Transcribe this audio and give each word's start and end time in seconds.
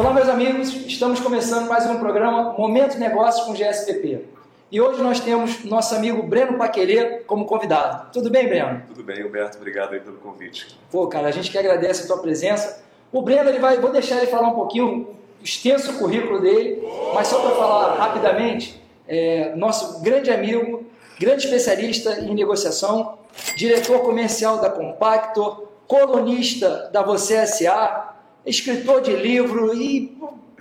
Olá, 0.00 0.14
meus 0.14 0.30
amigos, 0.30 0.74
estamos 0.86 1.20
começando 1.20 1.68
mais 1.68 1.84
um 1.84 1.98
programa 1.98 2.54
Momento 2.54 2.98
Negócios 2.98 3.44
com 3.44 3.52
GSPP. 3.52 4.24
E 4.72 4.80
hoje 4.80 5.02
nós 5.02 5.20
temos 5.20 5.62
nosso 5.62 5.94
amigo 5.94 6.22
Breno 6.22 6.56
Paquerê 6.56 7.18
como 7.26 7.44
convidado. 7.44 8.10
Tudo 8.10 8.30
bem, 8.30 8.48
Breno? 8.48 8.82
Tudo 8.88 9.04
bem, 9.04 9.22
Humberto. 9.22 9.58
Obrigado 9.58 9.92
aí 9.92 10.00
pelo 10.00 10.16
convite. 10.16 10.68
Pô, 10.90 11.06
cara, 11.06 11.28
a 11.28 11.30
gente 11.30 11.50
que 11.50 11.58
agradece 11.58 12.04
a 12.04 12.06
tua 12.06 12.16
presença. 12.16 12.82
O 13.12 13.20
Breno, 13.20 13.50
ele 13.50 13.58
vai, 13.58 13.76
vou 13.76 13.92
deixar 13.92 14.16
ele 14.16 14.28
falar 14.28 14.48
um 14.48 14.54
pouquinho, 14.54 15.16
extenso 15.44 15.92
currículo 15.98 16.40
dele, 16.40 16.82
mas 17.12 17.28
só 17.28 17.38
para 17.38 17.54
falar 17.56 17.96
rapidamente, 17.96 18.82
é, 19.06 19.54
nosso 19.54 20.00
grande 20.00 20.30
amigo, 20.30 20.82
grande 21.18 21.44
especialista 21.44 22.20
em 22.20 22.34
negociação, 22.34 23.18
diretor 23.54 23.98
comercial 23.98 24.62
da 24.62 24.70
Compactor, 24.70 25.68
colunista 25.86 26.88
da 26.90 27.02
Você 27.02 27.46
SA, 27.46 28.10
escritor 28.44 29.02
de 29.02 29.14
livro 29.14 29.74
e 29.74 30.16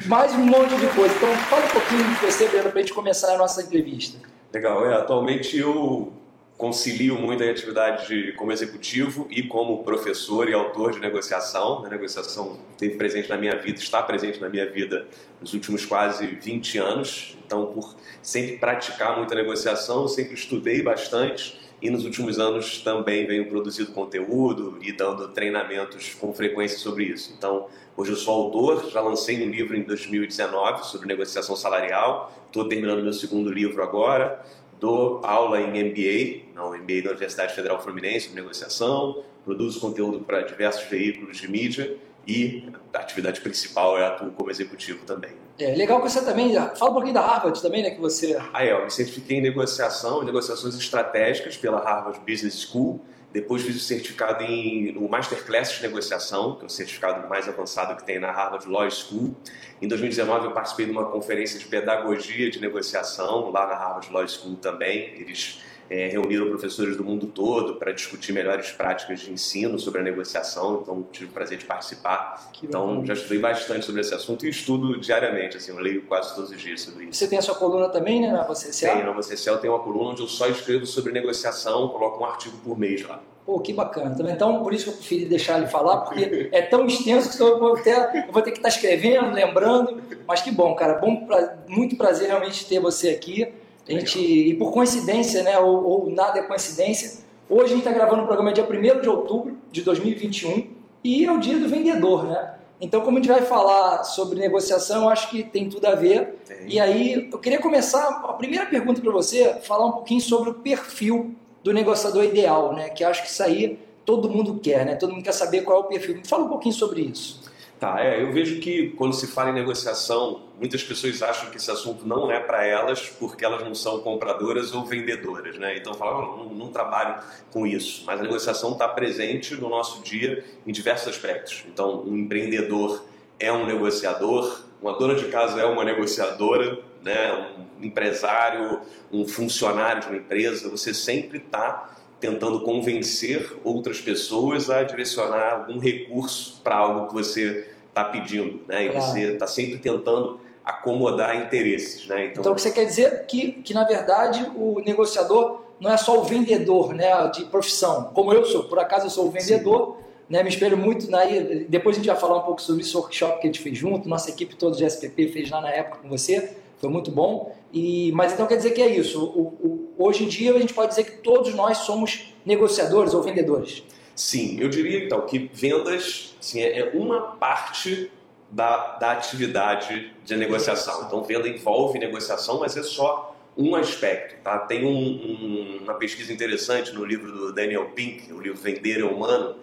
mais 0.05 0.33
um 0.33 0.45
monte 0.45 0.75
de 0.75 0.87
coisa. 0.95 1.13
Então, 1.15 1.35
fala 1.49 1.65
um 1.65 1.69
pouquinho 1.69 2.03
de 2.03 2.25
você, 2.25 2.47
Breno, 2.47 2.69
para 2.69 2.79
a 2.79 2.81
gente 2.81 2.93
começar 2.93 3.33
a 3.33 3.37
nossa 3.37 3.61
entrevista. 3.61 4.17
Legal. 4.53 4.85
É, 4.85 4.95
atualmente 4.95 5.57
eu 5.57 6.13
concilio 6.57 7.17
muito 7.17 7.41
a 7.41 7.49
atividade 7.49 8.07
de, 8.07 8.33
como 8.33 8.51
executivo 8.51 9.27
e 9.29 9.43
como 9.43 9.81
professor 9.83 10.49
e 10.49 10.53
autor 10.53 10.91
de 10.91 10.99
negociação. 10.99 11.85
A 11.85 11.89
negociação 11.89 12.59
esteve 12.71 12.95
presente 12.95 13.29
na 13.29 13.37
minha 13.37 13.55
vida, 13.55 13.79
está 13.79 14.03
presente 14.03 14.41
na 14.41 14.49
minha 14.49 14.69
vida 14.69 15.07
nos 15.39 15.53
últimos 15.53 15.85
quase 15.85 16.27
20 16.27 16.77
anos. 16.77 17.37
Então, 17.45 17.67
por 17.67 17.95
sempre 18.21 18.57
praticar 18.57 19.17
muita 19.17 19.35
negociação, 19.35 20.07
sempre 20.07 20.33
estudei 20.33 20.81
bastante 20.81 21.68
e 21.81 21.89
nos 21.89 22.05
últimos 22.05 22.39
anos 22.39 22.81
também 22.81 23.25
venho 23.25 23.47
produzindo 23.47 23.91
conteúdo 23.91 24.77
e 24.81 24.91
dando 24.91 25.27
treinamentos 25.29 26.13
com 26.13 26.33
frequência 26.33 26.77
sobre 26.77 27.05
isso. 27.05 27.33
Então, 27.37 27.67
hoje 27.95 28.11
eu 28.11 28.15
sou 28.17 28.33
autor, 28.33 28.89
já 28.89 29.01
lancei 29.01 29.41
um 29.45 29.49
livro 29.49 29.75
em 29.75 29.83
2019 29.83 30.85
sobre 30.85 31.07
negociação 31.07 31.55
salarial, 31.55 32.33
estou 32.47 32.67
terminando 32.67 33.01
meu 33.01 33.13
segundo 33.13 33.51
livro 33.51 33.81
agora, 33.81 34.43
dou 34.79 35.21
aula 35.23 35.61
em 35.61 35.69
MBA, 35.69 36.53
não, 36.53 36.77
MBA 36.77 37.01
da 37.03 37.09
Universidade 37.11 37.53
Federal 37.53 37.81
Fluminense, 37.81 38.27
sobre 38.27 38.41
negociação, 38.41 39.23
produzo 39.45 39.79
conteúdo 39.79 40.19
para 40.19 40.41
diversos 40.41 40.83
veículos 40.89 41.37
de 41.37 41.49
mídia 41.49 41.97
e 42.29 42.63
a 42.93 42.99
atividade 42.99 43.41
principal 43.41 43.97
é 43.97 44.05
atuo 44.05 44.29
como 44.31 44.51
executivo 44.51 45.03
também. 45.03 45.31
É 45.57 45.75
legal 45.75 45.99
que 46.01 46.09
você 46.09 46.23
também 46.23 46.53
fala 46.53 46.91
um 46.91 46.93
pouquinho 46.93 47.13
da 47.13 47.21
Harvard 47.21 47.59
também, 47.59 47.81
né? 47.81 47.89
Que 47.89 47.99
você. 47.99 48.39
Ah, 48.53 48.63
é, 48.63 48.71
eu 48.71 48.83
me 48.83 48.91
certifiquei 48.91 49.39
em 49.39 49.41
negociação, 49.41 50.21
em 50.21 50.25
negociações 50.25 50.75
estratégicas 50.75 51.57
pela 51.57 51.83
Harvard 51.83 52.19
Business 52.19 52.61
School. 52.61 53.01
Depois 53.33 53.63
fiz 53.63 53.75
o 53.75 53.79
certificado 53.79 54.43
em 54.43 54.91
no 54.91 55.07
Masterclass 55.09 55.73
de 55.73 55.81
negociação, 55.81 56.55
que 56.55 56.63
é 56.63 56.67
o 56.67 56.69
certificado 56.69 57.27
mais 57.27 57.47
avançado 57.47 57.95
que 57.95 58.03
tem 58.03 58.19
na 58.19 58.31
Harvard 58.31 58.67
Law 58.67 58.89
School. 58.89 59.35
Em 59.81 59.87
2019 59.87 60.45
eu 60.45 60.51
participei 60.51 60.85
de 60.85 60.91
uma 60.91 61.05
conferência 61.05 61.59
de 61.59 61.65
pedagogia 61.65 62.49
de 62.49 62.59
negociação 62.59 63.51
lá 63.51 63.67
na 63.67 63.75
Harvard 63.75 64.11
Law 64.11 64.27
School 64.27 64.55
também. 64.55 65.13
Eles 65.19 65.61
é, 65.89 66.07
reuniram 66.07 66.47
professores 66.49 66.95
do 66.95 67.03
mundo 67.03 67.27
todo 67.27 67.75
para 67.75 67.91
discutir 67.91 68.31
melhores 68.31 68.71
práticas 68.71 69.21
de 69.21 69.31
ensino 69.31 69.79
sobre 69.79 70.01
a 70.01 70.03
negociação, 70.03 70.81
então 70.81 71.05
tive 71.11 71.25
o 71.25 71.29
prazer 71.29 71.57
de 71.57 71.65
participar. 71.65 72.49
Que 72.53 72.67
então 72.67 73.05
já 73.05 73.13
estudei 73.13 73.39
bastante 73.39 73.85
sobre 73.85 74.01
esse 74.01 74.13
assunto 74.13 74.45
e 74.45 74.49
estudo 74.49 74.99
diariamente, 74.99 75.57
assim, 75.57 75.71
eu 75.71 75.79
leio 75.79 76.03
quase 76.03 76.35
todos 76.35 76.51
os 76.51 76.61
dias 76.61 76.81
sobre 76.81 77.05
isso. 77.05 77.19
Você 77.19 77.27
tem 77.27 77.39
a 77.39 77.41
sua 77.41 77.55
coluna 77.55 77.89
também, 77.89 78.21
né, 78.21 78.31
na 78.31 78.43
VCCL? 78.43 78.97
Tem, 78.97 79.03
na 79.03 79.11
VCCL 79.13 79.57
tem 79.57 79.69
uma 79.69 79.79
coluna 79.79 80.11
onde 80.11 80.21
eu 80.21 80.27
só 80.27 80.47
escrevo 80.47 80.85
sobre 80.85 81.11
negociação, 81.11 81.87
coloco 81.89 82.21
um 82.23 82.25
artigo 82.25 82.57
por 82.63 82.77
mês 82.77 83.03
lá. 83.03 83.21
Pô, 83.49 83.59
que 83.59 83.73
bacana. 83.73 84.15
Então, 84.31 84.61
por 84.61 84.75
isso 84.75 84.83
que 84.83 84.89
eu 84.91 84.93
preferi 84.97 85.25
deixar 85.25 85.57
ele 85.57 85.65
falar, 85.65 86.01
porque 86.01 86.49
é 86.53 86.61
tão 86.61 86.85
extenso 86.85 87.35
que 87.35 87.41
eu 87.41 87.57
vou 87.57 87.75
ter, 87.81 87.97
eu 88.27 88.31
vou 88.31 88.43
ter 88.43 88.51
que 88.51 88.59
estar 88.59 88.69
escrevendo, 88.69 89.31
lembrando. 89.31 89.99
Mas 90.27 90.41
que 90.41 90.51
bom, 90.51 90.75
cara. 90.75 90.99
Bom, 90.99 91.27
muito 91.67 91.95
prazer 91.95 92.27
realmente 92.27 92.67
ter 92.67 92.79
você 92.79 93.09
aqui. 93.09 93.51
A 93.89 93.99
gente, 93.99 94.19
e 94.19 94.53
por 94.53 94.71
coincidência, 94.71 95.41
né, 95.41 95.57
ou, 95.57 95.83
ou 95.83 96.11
nada 96.11 96.37
é 96.37 96.43
coincidência, 96.43 97.23
hoje 97.49 97.65
a 97.65 97.67
gente 97.69 97.79
está 97.79 97.91
gravando 97.91 98.21
o 98.21 98.25
programa 98.27 98.53
dia 98.53 98.63
1 98.63 99.01
de 99.01 99.09
outubro 99.09 99.57
de 99.71 99.81
2021 99.81 100.67
e 101.03 101.25
é 101.25 101.31
o 101.31 101.39
dia 101.39 101.57
do 101.57 101.67
vendedor, 101.67 102.25
né? 102.25 102.53
Então, 102.81 103.01
como 103.01 103.17
a 103.17 103.21
gente 103.21 103.29
vai 103.29 103.41
falar 103.41 104.03
sobre 104.03 104.39
negociação, 104.39 105.03
eu 105.03 105.09
acho 105.09 105.29
que 105.29 105.43
tem 105.43 105.67
tudo 105.67 105.85
a 105.85 105.95
ver. 105.95 106.35
E 106.65 106.79
aí, 106.79 107.29
eu 107.29 107.37
queria 107.37 107.59
começar, 107.59 108.07
a 108.07 108.33
primeira 108.33 108.65
pergunta 108.67 109.01
para 109.01 109.11
você, 109.11 109.55
falar 109.63 109.85
um 109.85 109.91
pouquinho 109.91 110.21
sobre 110.21 110.51
o 110.51 110.53
perfil 110.53 111.35
do 111.61 111.73
negociador 111.73 112.23
ideal, 112.23 112.73
né? 112.73 112.89
Que 112.89 113.03
acho 113.03 113.23
que 113.23 113.29
isso 113.29 113.43
aí 113.43 113.79
todo 114.05 114.29
mundo 114.29 114.59
quer, 114.63 114.85
né? 114.85 114.95
Todo 114.95 115.11
mundo 115.11 115.23
quer 115.23 115.33
saber 115.33 115.61
qual 115.61 115.77
é 115.77 115.81
o 115.81 115.83
perfil. 115.85 116.21
Fala 116.25 116.45
um 116.45 116.47
pouquinho 116.47 116.73
sobre 116.73 117.01
isso. 117.01 117.41
Tá, 117.79 118.03
é, 118.03 118.21
eu 118.21 118.33
vejo 118.33 118.59
que 118.59 118.89
quando 118.89 119.13
se 119.13 119.25
fala 119.25 119.51
em 119.51 119.53
negociação, 119.53 120.49
muitas 120.59 120.83
pessoas 120.83 121.23
acham 121.23 121.49
que 121.49 121.55
esse 121.55 121.71
assunto 121.71 122.05
não 122.05 122.29
é 122.29 122.37
para 122.37 122.65
elas 122.65 123.07
porque 123.07 123.45
elas 123.45 123.63
não 123.63 123.73
são 123.73 124.01
compradoras 124.01 124.73
ou 124.73 124.85
vendedoras, 124.85 125.57
né? 125.57 125.77
Então 125.77 125.93
falam, 125.93 126.37
não, 126.37 126.45
não 126.53 126.67
trabalho 126.67 127.23
com 127.53 127.65
isso. 127.65 128.03
Mas 128.05 128.19
a 128.19 128.23
negociação 128.23 128.73
está 128.73 128.85
presente 128.85 129.55
no 129.55 129.69
nosso 129.69 130.03
dia 130.03 130.43
em 130.67 130.73
diversos 130.73 131.07
aspectos. 131.07 131.63
Então, 131.71 132.03
um 132.03 132.17
empreendedor 132.17 133.05
é 133.39 133.49
um 133.49 133.65
negociador, 133.65 134.61
uma 134.81 134.97
dona 134.97 135.15
de 135.15 135.29
casa 135.29 135.61
é 135.61 135.65
uma 135.65 135.85
negociadora, 135.85 136.79
né? 137.01 137.31
Um 137.79 137.85
empresário, 137.85 138.81
um 139.09 139.25
funcionário 139.25 140.01
de 140.01 140.07
uma 140.09 140.17
empresa, 140.17 140.69
você 140.69 140.93
sempre 140.93 141.37
está 141.37 141.97
tentando 142.19 142.61
convencer 142.61 143.57
outras 143.63 144.01
pessoas 144.01 144.69
a 144.69 144.83
direcionar 144.83 145.53
algum 145.53 145.79
recurso 145.79 146.59
para 146.63 146.75
algo 146.75 147.07
que 147.07 147.13
você 147.13 147.69
está 147.87 148.03
pedindo, 148.03 148.61
né? 148.67 148.85
E 148.85 148.89
você 148.89 149.33
está 149.33 149.47
sempre 149.47 149.77
tentando 149.77 150.39
acomodar 150.63 151.35
interesses, 151.35 152.07
né? 152.07 152.25
Então, 152.25 152.41
então, 152.41 152.51
o 152.51 152.55
que 152.55 152.61
você 152.61 152.71
quer 152.71 152.85
dizer 152.85 153.25
que, 153.25 153.53
que 153.53 153.73
na 153.73 153.83
verdade 153.83 154.49
o 154.55 154.81
negociador 154.85 155.61
não 155.79 155.91
é 155.91 155.97
só 155.97 156.19
o 156.19 156.23
vendedor, 156.23 156.93
né, 156.93 157.09
de 157.29 157.45
profissão, 157.45 158.11
como 158.13 158.33
eu 158.33 158.45
sou. 158.45 158.65
Por 158.65 158.79
acaso 158.79 159.05
eu 159.05 159.09
sou 159.09 159.27
o 159.27 159.31
vendedor, 159.31 159.95
Sim. 159.97 160.03
né? 160.29 160.43
Me 160.43 160.49
espelho 160.49 160.77
muito 160.77 161.09
na 161.09 161.21
depois 161.67 161.95
a 161.95 161.99
gente 161.99 162.07
vai 162.07 162.17
falar 162.17 162.37
um 162.37 162.43
pouco 162.43 162.61
sobre 162.61 162.81
esse 162.81 162.95
workshop 162.95 163.39
que 163.39 163.47
a 163.47 163.51
gente 163.51 163.61
fez 163.61 163.77
junto, 163.77 164.07
nossa 164.07 164.29
equipe 164.29 164.55
toda 164.55 164.75
de 164.75 164.85
SPP 164.85 165.29
fez 165.29 165.49
lá 165.49 165.61
na 165.61 165.69
época 165.69 165.99
com 166.01 166.09
você, 166.09 166.55
foi 166.77 166.89
muito 166.89 167.11
bom. 167.11 167.55
E 167.71 168.11
mas 168.13 168.33
então 168.33 168.45
quer 168.45 168.57
dizer 168.57 168.71
que 168.71 168.81
é 168.81 168.87
isso. 168.87 169.23
O, 169.23 169.41
o, 169.41 169.78
hoje 169.99 170.23
em 170.23 170.27
dia 170.27 170.55
a 170.55 170.59
gente 170.59 170.73
pode 170.73 170.89
dizer 170.89 171.03
que 171.03 171.17
todos 171.17 171.53
nós 171.53 171.79
somos 171.79 172.33
negociadores 172.43 173.13
ou 173.13 173.21
vendedores. 173.21 173.83
Sim, 174.15 174.57
eu 174.59 174.69
diria 174.69 175.05
então 175.05 175.21
que 175.27 175.49
vendas 175.53 176.35
sim, 176.41 176.61
é 176.61 176.91
uma 176.93 177.33
parte 177.33 178.09
da, 178.49 178.97
da 178.97 179.11
atividade 179.11 180.11
de 180.25 180.35
negociação. 180.35 181.05
Então, 181.05 181.23
venda 181.23 181.47
envolve 181.47 181.99
negociação, 181.99 182.59
mas 182.59 182.75
é 182.75 182.83
só 182.83 183.35
um 183.55 183.75
aspecto. 183.75 184.41
Tá? 184.43 184.57
Tem 184.59 184.85
um, 184.85 184.89
um, 184.89 185.79
uma 185.83 185.93
pesquisa 185.95 186.33
interessante 186.33 186.93
no 186.93 187.05
livro 187.05 187.31
do 187.31 187.53
Daniel 187.53 187.89
Pink, 187.89 188.31
o 188.33 188.39
livro 188.39 188.57
Vender 188.57 189.01
é 189.01 189.03
Humano, 189.03 189.55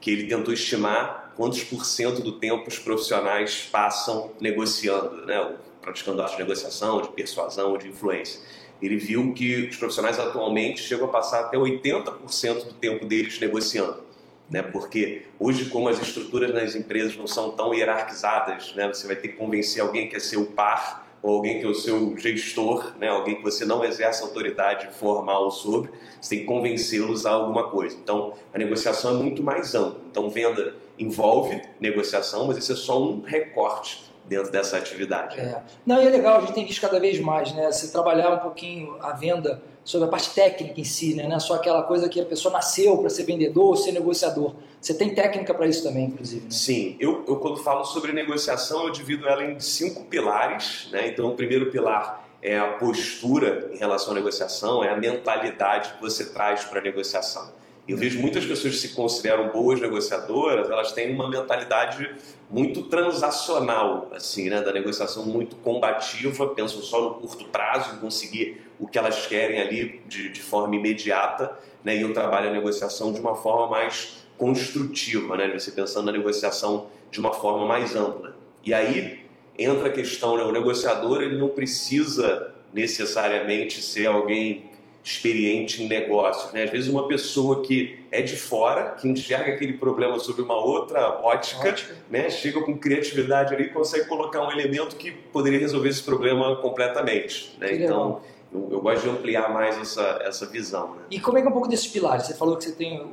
que 0.00 0.10
ele 0.10 0.26
tentou 0.26 0.52
estimar 0.52 1.32
quantos 1.36 1.64
por 1.64 1.84
cento 1.84 2.20
do 2.20 2.32
tempo 2.32 2.68
os 2.68 2.78
profissionais 2.78 3.68
passam 3.70 4.32
negociando, 4.40 5.24
né? 5.24 5.54
praticando 5.80 6.22
arte 6.22 6.36
de 6.36 6.42
negociação, 6.42 7.00
de 7.00 7.08
persuasão, 7.08 7.76
de 7.78 7.88
influência. 7.88 8.40
Ele 8.84 8.96
viu 8.96 9.32
que 9.32 9.68
os 9.68 9.76
profissionais 9.76 10.18
atualmente 10.18 10.82
chegam 10.82 11.06
a 11.06 11.10
passar 11.10 11.40
até 11.40 11.56
80% 11.56 12.64
do 12.66 12.74
tempo 12.74 13.04
deles 13.04 13.38
negociando 13.40 14.04
né? 14.48 14.62
Porque 14.62 15.22
hoje, 15.38 15.66
como 15.66 15.88
as 15.88 16.00
estruturas 16.00 16.52
nas 16.52 16.74
empresas 16.74 17.16
não 17.16 17.26
são 17.26 17.52
tão 17.52 17.74
hierarquizadas, 17.74 18.74
né? 18.74 18.88
Você 18.88 19.06
vai 19.06 19.16
ter 19.16 19.28
que 19.28 19.36
convencer 19.36 19.82
alguém 19.82 20.08
que 20.08 20.16
é 20.16 20.20
seu 20.20 20.46
par 20.46 21.04
ou 21.22 21.36
alguém 21.36 21.58
que 21.58 21.64
é 21.64 21.68
o 21.68 21.74
seu 21.74 22.16
gestor, 22.18 22.92
né? 22.98 23.08
Alguém 23.08 23.36
que 23.36 23.42
você 23.42 23.64
não 23.64 23.84
exerce 23.84 24.22
autoridade 24.22 24.88
formal 24.94 25.50
sobre, 25.50 25.90
você 26.20 26.36
tem 26.36 26.40
que 26.40 26.44
convencê-los 26.44 27.24
a 27.24 27.32
alguma 27.32 27.70
coisa. 27.70 27.96
Então, 27.96 28.34
a 28.52 28.58
negociação 28.58 29.12
é 29.12 29.14
muito 29.14 29.42
mais 29.42 29.74
ampla. 29.74 30.00
Então, 30.10 30.28
venda 30.28 30.76
envolve 30.98 31.60
negociação, 31.80 32.46
mas 32.46 32.58
isso 32.58 32.72
é 32.72 32.76
só 32.76 33.02
um 33.02 33.22
recorte 33.22 34.13
dentro 34.26 34.50
dessa 34.50 34.76
atividade. 34.76 35.38
É. 35.38 35.62
Não, 35.84 36.02
e 36.02 36.06
é 36.06 36.10
legal, 36.10 36.38
a 36.38 36.40
gente 36.40 36.52
tem 36.52 36.64
visto 36.64 36.80
cada 36.80 36.98
vez 36.98 37.20
mais, 37.20 37.52
né? 37.52 37.70
Se 37.72 37.92
trabalhar 37.92 38.30
um 38.30 38.38
pouquinho 38.38 38.96
a 39.00 39.12
venda 39.12 39.62
sobre 39.84 40.08
a 40.08 40.10
parte 40.10 40.34
técnica 40.34 40.80
em 40.80 40.84
si, 40.84 41.14
né? 41.14 41.28
Não 41.28 41.36
é 41.36 41.40
só 41.40 41.54
aquela 41.54 41.82
coisa 41.82 42.08
que 42.08 42.20
a 42.20 42.24
pessoa 42.24 42.52
nasceu 42.52 42.96
para 42.98 43.10
ser 43.10 43.24
vendedor 43.24 43.66
ou 43.66 43.76
ser 43.76 43.92
negociador. 43.92 44.54
Você 44.80 44.94
tem 44.94 45.14
técnica 45.14 45.52
para 45.52 45.66
isso 45.66 45.82
também, 45.82 46.06
inclusive. 46.06 46.44
Né? 46.44 46.50
Sim, 46.50 46.96
eu, 46.98 47.24
eu 47.28 47.36
quando 47.36 47.58
falo 47.58 47.84
sobre 47.84 48.12
negociação, 48.12 48.84
eu 48.84 48.90
divido 48.90 49.28
ela 49.28 49.44
em 49.44 49.60
cinco 49.60 50.04
pilares, 50.04 50.88
né? 50.90 51.08
Então, 51.08 51.28
o 51.28 51.34
primeiro 51.34 51.70
pilar 51.70 52.24
é 52.42 52.58
a 52.58 52.72
postura 52.72 53.70
em 53.72 53.78
relação 53.78 54.12
à 54.12 54.14
negociação, 54.14 54.84
é 54.84 54.90
a 54.90 54.96
mentalidade 54.96 55.94
que 55.94 56.00
você 56.00 56.26
traz 56.26 56.64
para 56.64 56.80
a 56.80 56.82
negociação. 56.82 57.52
Eu 57.86 57.98
vejo 57.98 58.18
muitas 58.18 58.44
pessoas 58.46 58.74
que 58.74 58.80
se 58.80 58.94
consideram 58.94 59.50
boas 59.50 59.78
negociadoras, 59.78 60.70
elas 60.70 60.92
têm 60.92 61.14
uma 61.14 61.28
mentalidade 61.28 62.10
muito 62.50 62.84
transacional, 62.84 64.10
assim, 64.14 64.48
né, 64.48 64.62
da 64.62 64.72
negociação 64.72 65.26
muito 65.26 65.56
combativa, 65.56 66.46
pensam 66.48 66.80
só 66.80 67.02
no 67.02 67.14
curto 67.14 67.44
prazo, 67.46 67.94
em 67.94 67.98
conseguir 67.98 68.62
o 68.78 68.86
que 68.86 68.98
elas 68.98 69.26
querem 69.26 69.60
ali 69.60 70.00
de, 70.06 70.30
de 70.30 70.40
forma 70.40 70.74
imediata, 70.76 71.52
né, 71.82 71.96
e 71.96 72.00
eu 72.00 72.14
trabalho 72.14 72.48
a 72.48 72.52
negociação 72.52 73.12
de 73.12 73.20
uma 73.20 73.34
forma 73.34 73.68
mais 73.68 74.24
construtiva, 74.38 75.36
né, 75.36 75.48
você 75.52 75.70
pensando 75.70 76.06
na 76.06 76.12
negociação 76.12 76.86
de 77.10 77.20
uma 77.20 77.34
forma 77.34 77.66
mais 77.66 77.94
ampla. 77.94 78.34
E 78.64 78.72
aí, 78.72 79.24
entra 79.58 79.88
a 79.88 79.92
questão, 79.92 80.36
né? 80.36 80.42
o 80.42 80.52
negociador 80.52 81.22
ele 81.22 81.38
não 81.38 81.48
precisa 81.48 82.52
necessariamente 82.72 83.80
ser 83.80 84.06
alguém 84.06 84.64
experiente 85.04 85.82
em 85.82 85.86
negócios. 85.86 86.50
Né? 86.52 86.64
Às 86.64 86.70
vezes 86.70 86.88
uma 86.88 87.06
pessoa 87.06 87.62
que 87.62 87.98
é 88.10 88.22
de 88.22 88.36
fora, 88.36 88.92
que 88.92 89.06
enxerga 89.06 89.52
aquele 89.52 89.74
problema 89.74 90.18
sob 90.18 90.40
uma 90.40 90.56
outra 90.56 91.20
ótica, 91.22 91.68
ótica. 91.68 91.94
Né? 92.08 92.30
chega 92.30 92.62
com 92.62 92.76
criatividade 92.78 93.54
ali 93.54 93.64
e 93.64 93.68
consegue 93.68 94.06
colocar 94.06 94.40
um 94.40 94.50
elemento 94.50 94.96
que 94.96 95.10
poderia 95.10 95.58
resolver 95.58 95.90
esse 95.90 96.02
problema 96.02 96.56
completamente. 96.56 97.54
Né? 97.60 97.74
Então, 97.74 98.22
eu, 98.50 98.68
eu, 98.70 98.80
gosto 98.80 99.02
de 99.02 99.10
ampliar 99.10 99.52
mais 99.52 99.76
essa, 99.78 100.22
essa 100.24 100.46
visão. 100.46 100.94
Né? 100.94 101.02
E 101.10 101.20
como 101.20 101.36
é 101.36 101.42
que 101.42 101.46
é 101.46 101.50
um 101.50 101.52
pouco 101.52 101.68
desses 101.68 101.86
pilares? 101.86 102.26
Você 102.26 102.34
falou 102.34 102.56
que 102.56 102.64
você 102.64 102.72
tem... 102.72 103.06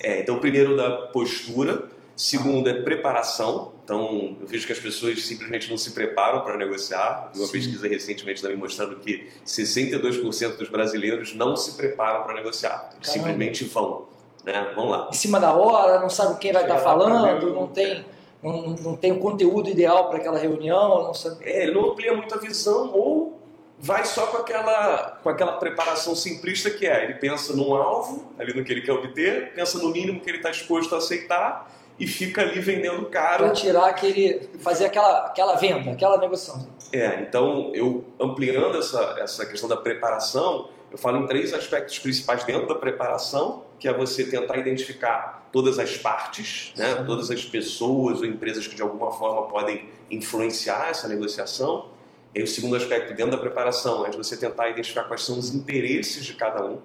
É, 0.00 0.20
então, 0.20 0.38
primeiro 0.38 0.76
da 0.76 0.90
postura, 1.08 1.88
segundo 2.16 2.68
é 2.68 2.82
preparação, 2.82 3.74
então, 3.84 4.34
eu 4.40 4.46
vejo 4.46 4.66
que 4.66 4.72
as 4.72 4.78
pessoas 4.78 5.22
simplesmente 5.26 5.70
não 5.70 5.76
se 5.76 5.90
preparam 5.90 6.40
para 6.40 6.56
negociar. 6.56 7.30
Uma 7.36 7.46
Sim. 7.46 7.52
pesquisa 7.52 7.86
recentemente 7.86 8.40
também 8.40 8.56
mostrando 8.56 8.96
que 8.96 9.28
62% 9.46 10.56
dos 10.56 10.70
brasileiros 10.70 11.34
não 11.34 11.54
se 11.54 11.76
preparam 11.76 12.24
para 12.24 12.32
negociar. 12.32 12.78
Caramba. 12.78 13.04
Simplesmente 13.04 13.64
vão. 13.64 14.06
Né? 14.42 14.72
Vão 14.74 14.88
lá. 14.88 15.08
Em 15.10 15.14
cima 15.14 15.38
da 15.38 15.52
hora, 15.52 16.00
não 16.00 16.08
sabe 16.08 16.38
quem 16.38 16.50
vai 16.50 16.62
estar 16.62 16.76
tá 16.76 16.80
falando, 16.80 17.52
não 17.52 17.66
tem, 17.66 18.06
não, 18.42 18.68
não 18.70 18.96
tem 18.96 19.12
o 19.12 19.18
conteúdo 19.18 19.68
ideal 19.68 20.08
para 20.08 20.16
aquela 20.16 20.38
reunião. 20.38 21.04
Não 21.04 21.14
sabe... 21.14 21.44
É, 21.44 21.64
ele 21.64 21.72
não 21.72 21.90
amplia 21.90 22.16
muito 22.16 22.34
a 22.34 22.38
visão 22.38 22.90
ou 22.90 23.38
vai 23.78 24.06
só 24.06 24.28
com 24.28 24.38
aquela, 24.38 25.18
com 25.22 25.28
aquela 25.28 25.52
preparação 25.58 26.14
simplista 26.14 26.70
que 26.70 26.86
é. 26.86 27.04
Ele 27.04 27.14
pensa 27.14 27.54
num 27.54 27.74
alvo, 27.74 28.32
ali 28.38 28.54
no 28.54 28.64
que 28.64 28.72
ele 28.72 28.80
quer 28.80 28.92
obter, 28.92 29.52
pensa 29.52 29.76
no 29.76 29.90
mínimo 29.90 30.20
que 30.20 30.30
ele 30.30 30.38
está 30.38 30.50
disposto 30.50 30.94
a 30.94 30.98
aceitar 30.98 31.70
e 31.98 32.06
fica 32.06 32.42
ali 32.42 32.60
vendendo 32.60 33.06
caro. 33.06 33.44
Para 33.44 33.52
tirar 33.52 33.86
aquele. 33.86 34.48
fazer 34.58 34.86
aquela, 34.86 35.26
aquela 35.26 35.54
venda, 35.54 35.92
aquela 35.92 36.18
negociação. 36.18 36.66
É, 36.92 37.20
então 37.20 37.70
eu 37.74 38.04
ampliando 38.20 38.76
essa, 38.76 39.16
essa 39.18 39.46
questão 39.46 39.68
da 39.68 39.76
preparação, 39.76 40.68
eu 40.90 40.98
falo 40.98 41.18
em 41.18 41.26
três 41.26 41.52
aspectos 41.52 41.98
principais 41.98 42.44
dentro 42.44 42.68
da 42.68 42.74
preparação, 42.74 43.62
que 43.78 43.88
é 43.88 43.92
você 43.92 44.24
tentar 44.24 44.56
identificar 44.58 45.48
todas 45.52 45.78
as 45.78 45.96
partes, 45.96 46.72
né, 46.76 47.02
todas 47.06 47.30
as 47.30 47.44
pessoas 47.44 48.20
ou 48.20 48.26
empresas 48.26 48.66
que 48.66 48.74
de 48.74 48.82
alguma 48.82 49.10
forma 49.12 49.42
podem 49.42 49.88
influenciar 50.10 50.88
essa 50.90 51.06
negociação. 51.08 51.86
E 52.34 52.42
o 52.42 52.46
segundo 52.46 52.74
aspecto 52.74 53.14
dentro 53.14 53.30
da 53.30 53.38
preparação 53.38 54.04
é 54.04 54.10
de 54.10 54.16
você 54.16 54.36
tentar 54.36 54.68
identificar 54.68 55.04
quais 55.04 55.22
são 55.22 55.38
os 55.38 55.54
interesses 55.54 56.24
de 56.24 56.34
cada 56.34 56.64
um. 56.64 56.78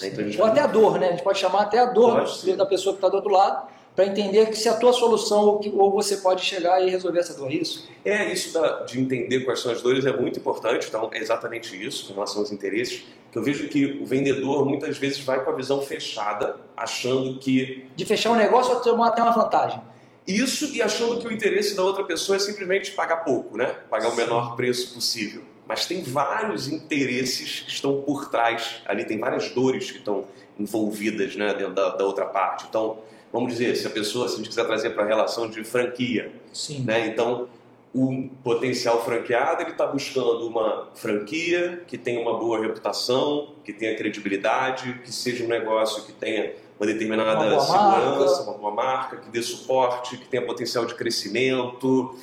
Né? 0.00 0.08
Então, 0.08 0.24
ou 0.40 0.44
até 0.44 0.60
a 0.60 0.66
dor, 0.66 0.98
né? 0.98 1.08
A 1.08 1.10
gente 1.12 1.22
pode 1.22 1.38
chamar 1.38 1.62
até 1.62 1.78
a 1.78 1.86
dor 1.86 2.24
da 2.56 2.66
pessoa 2.66 2.92
que 2.92 2.98
está 2.98 3.08
do 3.08 3.14
outro 3.14 3.30
lado 3.30 3.68
para 3.96 4.04
entender 4.04 4.50
que 4.50 4.56
se 4.56 4.68
a 4.68 4.74
tua 4.74 4.92
solução 4.92 5.46
ou, 5.46 5.58
que, 5.58 5.70
ou 5.70 5.90
você 5.90 6.18
pode 6.18 6.44
chegar 6.44 6.86
e 6.86 6.90
resolver 6.90 7.18
essa 7.18 7.32
dor, 7.32 7.50
é 7.50 7.54
isso? 7.54 7.88
É, 8.04 8.30
isso 8.30 8.52
da, 8.52 8.84
de 8.84 9.00
entender 9.00 9.40
quais 9.40 9.60
são 9.60 9.72
as 9.72 9.80
dores 9.80 10.04
é 10.04 10.14
muito 10.14 10.38
importante, 10.38 10.86
então 10.86 11.08
é 11.12 11.18
exatamente 11.18 11.74
isso, 11.82 12.12
em 12.12 12.14
relação 12.14 12.42
aos 12.42 12.52
interesses, 12.52 13.04
que 13.32 13.38
eu 13.38 13.42
vejo 13.42 13.66
que 13.68 13.98
o 14.02 14.04
vendedor 14.04 14.66
muitas 14.66 14.98
vezes 14.98 15.20
vai 15.20 15.42
com 15.42 15.50
a 15.50 15.54
visão 15.54 15.80
fechada, 15.80 16.56
achando 16.76 17.38
que... 17.38 17.86
De 17.96 18.04
fechar 18.04 18.32
um 18.32 18.36
negócio 18.36 18.74
ou 18.74 18.80
tomar 18.80 19.08
até 19.08 19.22
uma 19.22 19.32
vantagem. 19.32 19.80
Isso 20.26 20.74
e 20.74 20.82
achando 20.82 21.18
que 21.18 21.26
o 21.26 21.32
interesse 21.32 21.74
da 21.74 21.82
outra 21.82 22.04
pessoa 22.04 22.36
é 22.36 22.38
simplesmente 22.38 22.90
pagar 22.90 23.18
pouco, 23.18 23.56
né? 23.56 23.76
Pagar 23.88 24.08
Sim. 24.10 24.12
o 24.12 24.16
menor 24.16 24.56
preço 24.56 24.92
possível. 24.92 25.42
Mas 25.66 25.86
tem 25.86 26.02
vários 26.02 26.68
interesses 26.68 27.60
que 27.60 27.70
estão 27.70 28.02
por 28.02 28.28
trás, 28.28 28.82
ali 28.84 29.04
tem 29.04 29.18
várias 29.18 29.48
dores 29.50 29.90
que 29.90 29.98
estão 29.98 30.24
envolvidas 30.58 31.34
né, 31.34 31.54
dentro 31.54 31.74
da, 31.74 31.90
da 31.90 32.04
outra 32.04 32.26
parte. 32.26 32.66
Então, 32.68 32.98
vamos 33.36 33.52
dizer, 33.52 33.76
se 33.76 33.86
a 33.86 33.90
pessoa, 33.90 34.26
se 34.28 34.34
a 34.34 34.36
gente 34.38 34.48
quiser 34.48 34.64
trazer 34.64 34.90
para 34.90 35.04
a 35.04 35.06
relação 35.06 35.50
de 35.50 35.62
franquia, 35.62 36.32
Sim. 36.54 36.84
né? 36.84 37.06
Então, 37.06 37.48
o 37.94 38.30
potencial 38.42 39.04
franqueado 39.04 39.62
ele 39.62 39.72
está 39.72 39.86
buscando 39.86 40.46
uma 40.46 40.88
franquia 40.94 41.82
que 41.86 41.98
tenha 41.98 42.18
uma 42.18 42.38
boa 42.38 42.60
reputação, 42.60 43.52
que 43.62 43.74
tenha 43.74 43.94
credibilidade, 43.94 45.00
que 45.04 45.12
seja 45.12 45.44
um 45.44 45.48
negócio 45.48 46.04
que 46.04 46.12
tenha 46.12 46.54
uma 46.80 46.86
determinada 46.86 47.44
uma 47.44 47.60
segurança, 47.60 48.36
marca. 48.36 48.50
uma 48.50 48.58
boa 48.58 48.70
marca, 48.70 49.16
que 49.18 49.30
dê 49.30 49.42
suporte, 49.42 50.16
que 50.16 50.26
tenha 50.28 50.44
potencial 50.44 50.86
de 50.86 50.94
crescimento, 50.94 52.16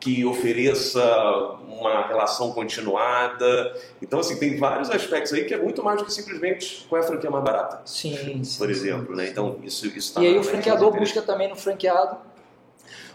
que 0.00 0.24
ofereça 0.24 1.02
uma 1.68 2.06
relação 2.06 2.52
continuada. 2.52 3.74
Então, 4.00 4.20
assim, 4.20 4.38
tem 4.38 4.56
vários 4.56 4.90
aspectos 4.90 5.32
aí 5.32 5.44
que 5.44 5.54
é 5.54 5.58
muito 5.58 5.82
mais 5.82 5.98
do 5.98 6.04
que 6.04 6.12
simplesmente 6.12 6.86
qual 6.88 7.00
é 7.00 7.04
a 7.04 7.06
franquia 7.06 7.30
mais 7.30 7.44
barata. 7.44 7.82
Sim, 7.84 8.42
sim 8.44 8.58
Por 8.58 8.70
exemplo, 8.70 9.16
né? 9.16 9.28
Então, 9.28 9.58
isso, 9.62 9.86
isso 9.86 10.14
tá 10.14 10.22
E 10.22 10.26
aí 10.26 10.38
o 10.38 10.44
franqueador 10.44 10.92
busca 10.92 11.22
também 11.22 11.48
no 11.48 11.56
franqueado 11.56 12.28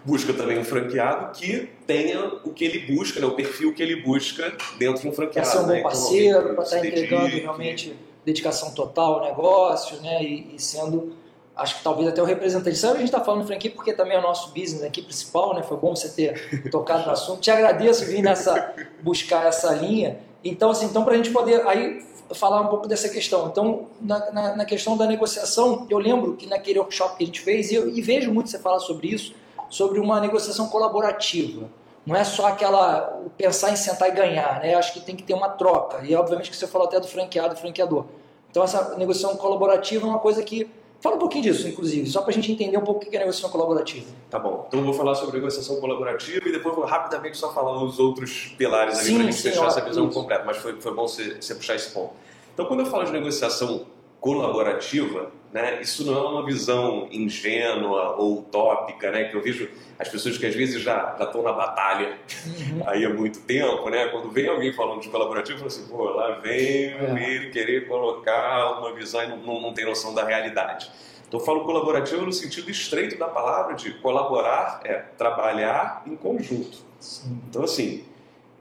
busca 0.05 0.33
também 0.33 0.59
um 0.59 0.65
franqueado 0.65 1.31
que 1.37 1.69
tenha 1.87 2.25
o 2.43 2.51
que 2.51 2.65
ele 2.65 2.93
busca, 2.93 3.19
né, 3.19 3.25
o 3.25 3.35
perfil 3.35 3.73
que 3.73 3.81
ele 3.81 4.01
busca 4.01 4.53
dentro 4.77 5.01
de 5.01 5.07
um 5.07 5.13
franqueado. 5.13 5.49
Para 5.49 5.59
ser 5.59 5.63
um 5.63 5.67
bom 5.67 5.73
né? 5.73 5.81
parceiro, 5.81 6.53
para 6.55 6.63
estar 6.63 6.79
tá 6.79 6.85
entregando 6.85 7.27
realmente 7.37 7.95
dedicação 8.25 8.73
total 8.73 9.15
ao 9.15 9.25
negócio, 9.25 10.01
né, 10.01 10.21
e, 10.21 10.55
e 10.55 10.61
sendo 10.61 11.13
acho 11.55 11.77
que 11.77 11.83
talvez 11.83 12.07
até 12.07 12.21
o 12.21 12.25
representante. 12.25 12.77
Sabe, 12.77 12.95
a 12.95 12.99
gente 12.99 13.05
está 13.05 13.21
falando 13.21 13.45
franquia 13.45 13.71
porque 13.71 13.93
também 13.93 14.15
é 14.15 14.19
o 14.19 14.23
nosso 14.23 14.49
business 14.49 14.83
aqui 14.83 15.01
principal, 15.01 15.53
né? 15.53 15.63
Foi 15.63 15.77
bom 15.77 15.95
você 15.95 16.09
ter 16.09 16.69
tocado 16.69 17.05
no 17.05 17.11
assunto. 17.11 17.41
Te 17.41 17.51
agradeço 17.51 18.05
vir 18.05 18.21
nessa 18.21 18.73
buscar 19.01 19.45
essa 19.45 19.73
linha. 19.73 20.19
Então, 20.43 20.71
assim, 20.71 20.85
então 20.85 21.03
para 21.03 21.13
a 21.13 21.17
gente 21.17 21.31
poder 21.31 21.65
aí 21.67 22.05
falar 22.33 22.61
um 22.61 22.67
pouco 22.67 22.87
dessa 22.87 23.07
questão. 23.09 23.47
Então, 23.47 23.87
na, 24.01 24.31
na, 24.31 24.55
na, 24.57 24.65
questão 24.65 24.97
da 24.97 25.05
negociação, 25.05 25.85
eu 25.89 25.97
lembro 25.97 26.35
que 26.35 26.47
naquele 26.47 26.79
workshop 26.79 27.17
que 27.17 27.23
a 27.23 27.27
gente 27.27 27.41
fez, 27.41 27.71
e, 27.71 27.75
eu, 27.75 27.89
e 27.89 28.01
vejo 28.01 28.33
muito 28.33 28.49
você 28.49 28.57
falar 28.59 28.79
sobre 28.79 29.07
isso, 29.07 29.33
sobre 29.69 29.99
uma 29.99 30.19
negociação 30.19 30.67
colaborativa. 30.67 31.69
Não 32.05 32.15
é 32.15 32.23
só 32.23 32.47
aquela 32.47 33.21
pensar 33.37 33.71
em 33.71 33.75
sentar 33.75 34.09
e 34.09 34.11
ganhar, 34.11 34.59
né? 34.59 34.73
Acho 34.75 34.93
que 34.93 34.99
tem 34.99 35.15
que 35.15 35.23
ter 35.23 35.33
uma 35.33 35.49
troca. 35.49 36.03
E 36.03 36.13
obviamente 36.15 36.49
que 36.49 36.55
você 36.55 36.67
falou 36.67 36.87
até 36.87 36.99
do 36.99 37.07
franqueado 37.07 37.55
franqueador. 37.55 38.05
Então 38.51 38.63
essa 38.63 38.95
negociação 38.97 39.37
colaborativa 39.37 40.05
é 40.05 40.09
uma 40.09 40.19
coisa 40.19 40.43
que 40.43 40.69
Fala 41.03 41.17
um 41.17 41.19
pouquinho 41.19 41.43
disso, 41.43 41.67
inclusive, 41.67 42.09
só 42.09 42.21
para 42.21 42.31
a 42.31 42.33
gente 42.33 42.49
entender 42.49 42.77
um 42.77 42.81
pouco 42.81 43.03
o 43.03 43.09
que 43.09 43.13
é 43.13 43.19
negociação 43.19 43.49
colaborativa. 43.49 44.05
Tá 44.29 44.39
bom. 44.39 44.63
Então 44.69 44.79
eu 44.79 44.85
vou 44.85 44.93
falar 44.93 45.15
sobre 45.15 45.35
negociação 45.35 45.75
colaborativa 45.81 46.47
e 46.47 46.51
depois 46.53 46.73
vou 46.73 46.85
rapidamente 46.85 47.35
só 47.35 47.53
falar 47.53 47.83
os 47.83 47.99
outros 47.99 48.55
pilares 48.57 48.99
ali 48.99 49.13
para 49.15 49.23
a 49.23 49.25
gente 49.25 49.35
sim, 49.35 49.49
fechar 49.49 49.67
essa 49.67 49.81
visão 49.81 50.05
isso. 50.05 50.17
completa. 50.17 50.45
Mas 50.45 50.55
foi, 50.55 50.79
foi 50.79 50.93
bom 50.93 51.05
você, 51.05 51.41
você 51.41 51.55
puxar 51.55 51.75
esse 51.75 51.91
ponto. 51.91 52.13
Então 52.53 52.65
quando 52.67 52.79
eu 52.79 52.85
falo 52.85 53.03
de 53.03 53.11
negociação 53.11 53.85
colaborativa, 54.23 55.33
né, 55.51 55.81
isso 55.81 56.05
não 56.05 56.17
é 56.17 56.21
uma 56.29 56.45
visão 56.45 57.09
ingênua 57.11 58.15
ou 58.15 58.39
utópica, 58.39 59.11
né, 59.11 59.25
que 59.25 59.35
eu 59.35 59.41
vejo 59.41 59.69
as 59.99 60.07
pessoas 60.07 60.37
que 60.37 60.45
às 60.45 60.55
vezes 60.55 60.81
já 60.81 61.17
estão 61.19 61.43
na 61.43 61.51
batalha 61.51 62.17
uhum. 62.47 62.83
aí 62.87 63.03
há 63.03 63.09
muito 63.09 63.41
tempo, 63.41 63.89
né, 63.89 64.07
quando 64.07 64.31
vem 64.31 64.47
alguém 64.47 64.71
falando 64.71 65.01
de 65.01 65.09
colaborativo, 65.09 65.55
eu 65.55 65.57
falo 65.57 65.67
assim, 65.67 65.87
pô, 65.91 66.03
lá 66.05 66.39
vem 66.39 66.93
é. 66.93 67.33
ele 67.35 67.49
querer 67.49 67.85
colocar 67.85 68.79
uma 68.79 68.93
visão 68.93 69.21
e 69.21 69.27
não, 69.27 69.37
não, 69.39 69.61
não 69.61 69.73
tem 69.73 69.83
noção 69.83 70.13
da 70.13 70.23
realidade. 70.23 70.89
Então 71.27 71.41
eu 71.41 71.45
falo 71.45 71.65
colaborativo 71.65 72.25
no 72.25 72.31
sentido 72.31 72.71
estreito 72.71 73.17
da 73.17 73.27
palavra 73.27 73.75
de 73.75 73.91
colaborar 73.95 74.79
é 74.85 74.99
trabalhar 75.17 76.01
em 76.07 76.15
conjunto. 76.15 76.77
Sim. 76.97 77.41
Então 77.49 77.63
assim, 77.63 78.05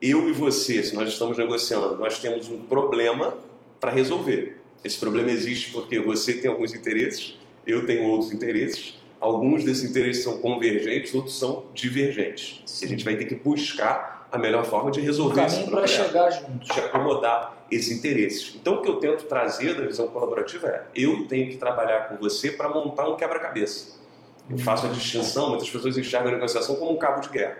eu 0.00 0.28
e 0.28 0.32
você, 0.32 0.82
se 0.82 0.92
nós 0.92 1.08
estamos 1.08 1.38
negociando, 1.38 1.98
nós 1.98 2.18
temos 2.18 2.48
um 2.48 2.64
problema 2.64 3.34
para 3.78 3.92
resolver. 3.92 4.61
Esse 4.84 4.98
problema 4.98 5.30
existe 5.30 5.70
porque 5.70 6.00
você 6.00 6.34
tem 6.34 6.50
alguns 6.50 6.74
interesses, 6.74 7.38
eu 7.66 7.86
tenho 7.86 8.04
outros 8.08 8.32
interesses. 8.32 9.00
Alguns 9.20 9.62
desses 9.62 9.88
interesses 9.88 10.24
são 10.24 10.38
convergentes, 10.38 11.14
outros 11.14 11.38
são 11.38 11.66
divergentes. 11.72 12.60
Sim. 12.66 12.86
A 12.86 12.88
gente 12.88 13.04
vai 13.04 13.16
ter 13.16 13.26
que 13.26 13.36
buscar 13.36 14.26
a 14.32 14.38
melhor 14.38 14.64
forma 14.64 14.90
de 14.90 15.00
resolver 15.00 15.44
esse 15.44 15.60
problema. 15.60 15.80
para 15.82 15.86
chegar 15.86 16.30
juntos. 16.30 16.74
De 16.74 16.80
acomodar 16.80 17.66
esses 17.70 17.96
interesses. 17.96 18.56
Então, 18.56 18.74
o 18.74 18.82
que 18.82 18.88
eu 18.88 18.96
tento 18.96 19.24
trazer 19.26 19.74
da 19.74 19.86
visão 19.86 20.08
colaborativa 20.08 20.66
é: 20.66 20.84
eu 20.94 21.26
tenho 21.28 21.50
que 21.50 21.56
trabalhar 21.56 22.08
com 22.08 22.16
você 22.16 22.50
para 22.50 22.68
montar 22.68 23.08
um 23.08 23.16
quebra-cabeça. 23.16 24.00
Eu 24.50 24.58
faço 24.58 24.86
a 24.86 24.88
distinção, 24.88 25.50
muitas 25.50 25.70
pessoas 25.70 25.96
enxergam 25.96 26.28
a 26.28 26.34
negociação 26.34 26.74
como 26.74 26.92
um 26.92 26.96
cabo 26.96 27.20
de 27.20 27.28
guerra. 27.28 27.58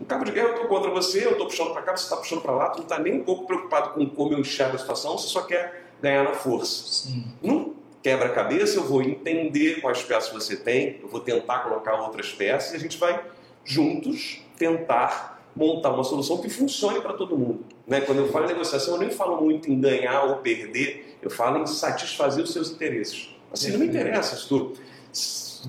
Um 0.00 0.04
cabo 0.04 0.24
de 0.24 0.32
guerra, 0.32 0.48
eu 0.48 0.54
estou 0.54 0.68
contra 0.68 0.90
você, 0.90 1.24
eu 1.24 1.32
estou 1.32 1.46
puxando 1.46 1.72
para 1.72 1.82
cá, 1.82 1.96
você 1.96 2.04
está 2.04 2.16
puxando 2.16 2.42
para 2.42 2.52
lá, 2.52 2.68
tu 2.68 2.78
não 2.78 2.82
está 2.84 2.98
nem 2.98 3.14
um 3.14 3.24
pouco 3.24 3.46
preocupado 3.46 3.90
com 3.90 4.06
como 4.06 4.34
eu 4.34 4.38
enxergo 4.38 4.76
a 4.76 4.78
situação, 4.78 5.16
você 5.16 5.28
só 5.28 5.42
quer 5.42 5.89
ganhar 6.00 6.24
na 6.24 6.32
força. 6.32 7.08
Sim. 7.08 7.24
Num 7.42 7.74
quebra-cabeça, 8.02 8.78
eu 8.78 8.84
vou 8.84 9.02
entender 9.02 9.80
quais 9.80 10.02
peças 10.02 10.32
você 10.32 10.56
tem, 10.56 10.98
eu 11.02 11.08
vou 11.08 11.20
tentar 11.20 11.60
colocar 11.60 12.00
outras 12.00 12.32
peças 12.32 12.72
e 12.72 12.76
a 12.76 12.78
gente 12.78 12.96
vai 12.98 13.22
juntos 13.64 14.42
tentar 14.56 15.40
montar 15.54 15.90
uma 15.90 16.04
solução 16.04 16.38
que 16.38 16.48
funcione 16.48 17.00
para 17.00 17.12
todo 17.12 17.36
mundo. 17.36 17.64
Né? 17.86 18.00
Quando 18.00 18.18
eu 18.18 18.28
falo 18.28 18.46
em 18.46 18.48
negociação, 18.48 18.94
eu 18.94 19.00
nem 19.00 19.10
falo 19.10 19.40
muito 19.40 19.70
em 19.70 19.80
ganhar 19.80 20.24
ou 20.24 20.36
perder, 20.36 21.18
eu 21.20 21.30
falo 21.30 21.62
em 21.62 21.66
satisfazer 21.66 22.44
os 22.44 22.52
seus 22.52 22.70
interesses. 22.70 23.28
Assim, 23.52 23.72
não 23.72 23.80
me 23.80 23.86
interessa 23.86 24.36
se 24.36 24.48
tu 24.48 24.72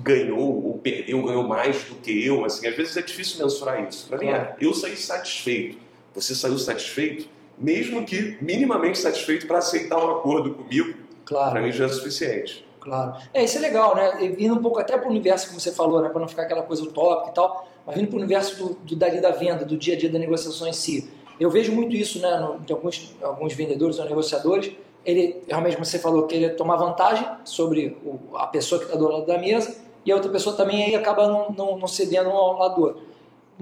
ganhou 0.00 0.64
ou 0.64 0.78
perdeu, 0.78 1.22
ganhou 1.22 1.42
mais 1.42 1.84
do 1.84 1.96
que 1.96 2.24
eu. 2.24 2.44
Assim, 2.44 2.66
às 2.66 2.76
vezes 2.76 2.96
é 2.96 3.02
difícil 3.02 3.44
mensurar 3.44 3.86
isso. 3.86 4.06
Para 4.08 4.18
mim, 4.18 4.28
é, 4.28 4.56
eu 4.60 4.72
saí 4.72 4.96
satisfeito. 4.96 5.78
Você 6.14 6.34
saiu 6.34 6.58
satisfeito? 6.58 7.28
Mesmo 7.58 8.04
que 8.04 8.36
minimamente 8.40 8.98
satisfeito 8.98 9.46
para 9.46 9.58
aceitar 9.58 9.98
um 9.98 10.10
acordo 10.10 10.54
comigo, 10.54 10.94
claro. 11.24 11.52
para 11.52 11.62
mim 11.62 11.72
já 11.72 11.86
é 11.86 11.88
suficiente. 11.88 12.64
Claro. 12.80 13.14
É, 13.32 13.44
isso 13.44 13.58
é 13.58 13.60
legal, 13.60 13.94
né? 13.94 14.24
E 14.24 14.28
vindo 14.30 14.54
um 14.54 14.62
pouco 14.62 14.80
até 14.80 14.98
para 14.98 15.06
o 15.06 15.10
universo, 15.10 15.46
como 15.46 15.60
você 15.60 15.70
falou, 15.70 16.02
né? 16.02 16.08
Para 16.08 16.20
não 16.20 16.28
ficar 16.28 16.42
aquela 16.42 16.62
coisa 16.62 16.82
utópica 16.82 17.30
e 17.30 17.34
tal, 17.34 17.68
mas 17.86 17.94
vindo 17.94 18.08
para 18.08 18.16
o 18.16 18.18
universo 18.18 18.56
do, 18.56 18.74
do, 18.74 18.96
dali 18.96 19.20
da 19.20 19.30
venda, 19.30 19.64
do 19.64 19.76
dia 19.76 19.94
a 19.94 19.96
dia 19.98 20.10
da 20.10 20.18
negociação 20.18 20.66
em 20.66 20.72
si. 20.72 21.08
Eu 21.38 21.48
vejo 21.48 21.72
muito 21.72 21.94
isso, 21.94 22.18
né? 22.18 22.36
No, 22.40 22.58
de 22.58 22.72
alguns, 22.72 23.14
alguns 23.22 23.52
vendedores 23.54 23.98
ou 24.00 24.04
negociadores, 24.04 24.72
ele, 25.04 25.42
realmente, 25.48 25.74
como 25.74 25.84
você 25.84 25.98
falou, 25.98 26.26
querer 26.26 26.56
tomar 26.56 26.76
vantagem 26.76 27.26
sobre 27.44 27.96
o, 28.04 28.36
a 28.36 28.48
pessoa 28.48 28.80
que 28.80 28.86
está 28.86 28.96
do 28.96 29.08
lado 29.08 29.26
da 29.26 29.38
mesa 29.38 29.76
e 30.04 30.10
a 30.10 30.16
outra 30.16 30.30
pessoa 30.30 30.56
também 30.56 30.84
aí 30.84 30.94
acaba 30.96 31.28
não, 31.28 31.50
não, 31.50 31.78
não 31.78 31.86
cedendo 31.86 32.30
um 32.30 32.36
ao 32.36 32.58
lado 32.58 32.74
do 32.74 32.82
outro. 32.82 33.02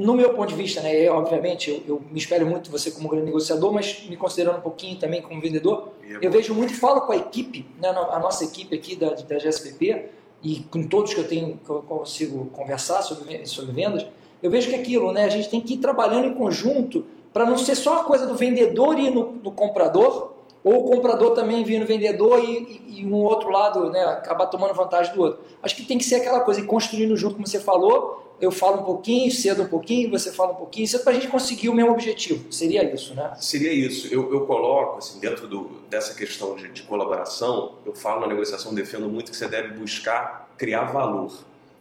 No 0.01 0.15
meu 0.15 0.33
ponto 0.33 0.49
de 0.49 0.55
vista, 0.55 0.81
né, 0.81 0.95
eu, 0.95 1.15
obviamente, 1.15 1.71
eu, 1.71 1.83
eu, 1.87 2.03
me 2.11 2.19
espelho 2.19 2.47
muito 2.47 2.71
você 2.71 2.91
como 2.91 3.09
grande 3.09 3.27
negociador, 3.27 3.71
mas 3.71 4.07
me 4.09 4.17
considerando 4.17 4.57
um 4.59 4.63
pouquinho 4.63 4.99
também 4.99 5.21
como 5.21 5.41
vendedor, 5.41 5.91
eu 6.23 6.31
vejo 6.31 6.55
muito 6.55 6.73
e 6.73 6.77
falo 6.77 7.03
com 7.03 7.13
a 7.13 7.17
equipe, 7.17 7.67
né, 7.81 7.89
a 7.89 8.19
nossa 8.19 8.43
equipe 8.45 8.75
aqui 8.75 8.97
da, 8.97 9.11
da 9.11 9.39
GSPP, 9.39 10.07
e 10.43 10.61
com 10.71 10.85
todos 10.85 11.13
que 11.13 11.21
eu 11.21 11.29
tenho 11.29 11.59
que 11.63 11.71
eu 11.71 11.83
consigo 11.83 12.47
conversar 12.47 13.03
sobre, 13.03 13.45
sobre 13.45 13.73
vendas, 13.73 14.07
eu 14.43 14.51
vejo 14.51 14.71
que 14.71 14.75
aquilo, 14.75 15.13
né, 15.13 15.25
a 15.25 15.29
gente 15.29 15.51
tem 15.51 15.61
que 15.61 15.75
ir 15.75 15.79
trabalhando 15.79 16.27
em 16.29 16.35
conjunto 16.35 17.05
para 17.31 17.45
não 17.45 17.59
ser 17.59 17.75
só 17.75 17.93
uma 17.93 18.05
coisa 18.05 18.27
do 18.27 18.35
vendedor 18.35 18.99
ir 18.99 19.11
no, 19.11 19.33
no 19.33 19.53
comprador, 19.53 20.33
ou 20.65 20.87
o 20.87 20.91
comprador 20.91 21.33
também 21.33 21.63
vir 21.63 21.79
no 21.79 21.87
vendedor 21.87 22.43
e, 22.43 22.83
e, 22.89 23.01
e, 23.01 23.07
um 23.07 23.15
outro 23.15 23.51
lado 23.51 23.91
né, 23.91 24.03
acabar 24.05 24.47
tomando 24.47 24.75
vantagem 24.75 25.15
do 25.15 25.23
outro. 25.23 25.41
Acho 25.63 25.77
que 25.77 25.85
tem 25.85 25.99
que 25.99 26.05
ser 26.05 26.17
aquela 26.17 26.41
coisa, 26.41 26.61
e 26.61 26.65
construindo 26.65 27.17
junto, 27.17 27.35
como 27.35 27.47
você 27.47 27.61
falou, 27.61 28.30
eu 28.41 28.51
falo 28.51 28.81
um 28.81 28.85
pouquinho, 28.85 29.31
cedo 29.31 29.63
um 29.63 29.69
pouquinho, 29.69 30.11
você 30.11 30.33
fala 30.33 30.53
um 30.53 30.57
pouquinho, 30.57 30.89
cedo 30.89 31.05
para 31.05 31.13
a 31.13 31.15
gente 31.15 31.29
conseguir 31.29 31.69
o 31.69 31.75
mesmo 31.75 31.93
objetivo. 31.93 32.51
Seria 32.53 32.83
isso, 32.93 33.15
né? 33.15 33.33
Seria 33.39 33.73
isso. 33.73 34.13
Eu, 34.13 34.33
eu 34.33 34.47
coloco, 34.47 34.99
assim, 34.99 35.21
dentro 35.21 35.47
do, 35.47 35.83
dessa 35.91 36.15
questão 36.15 36.57
de, 36.57 36.69
de, 36.71 36.83
colaboração, 36.83 37.75
eu 37.85 37.95
falo 37.95 38.23
na 38.23 38.27
negociação, 38.29 38.75
defendo 38.75 39.09
muito 39.09 39.31
que 39.31 39.37
você 39.37 39.47
deve 39.47 39.75
buscar 39.75 40.51
criar 40.57 40.85
valor. 40.85 41.33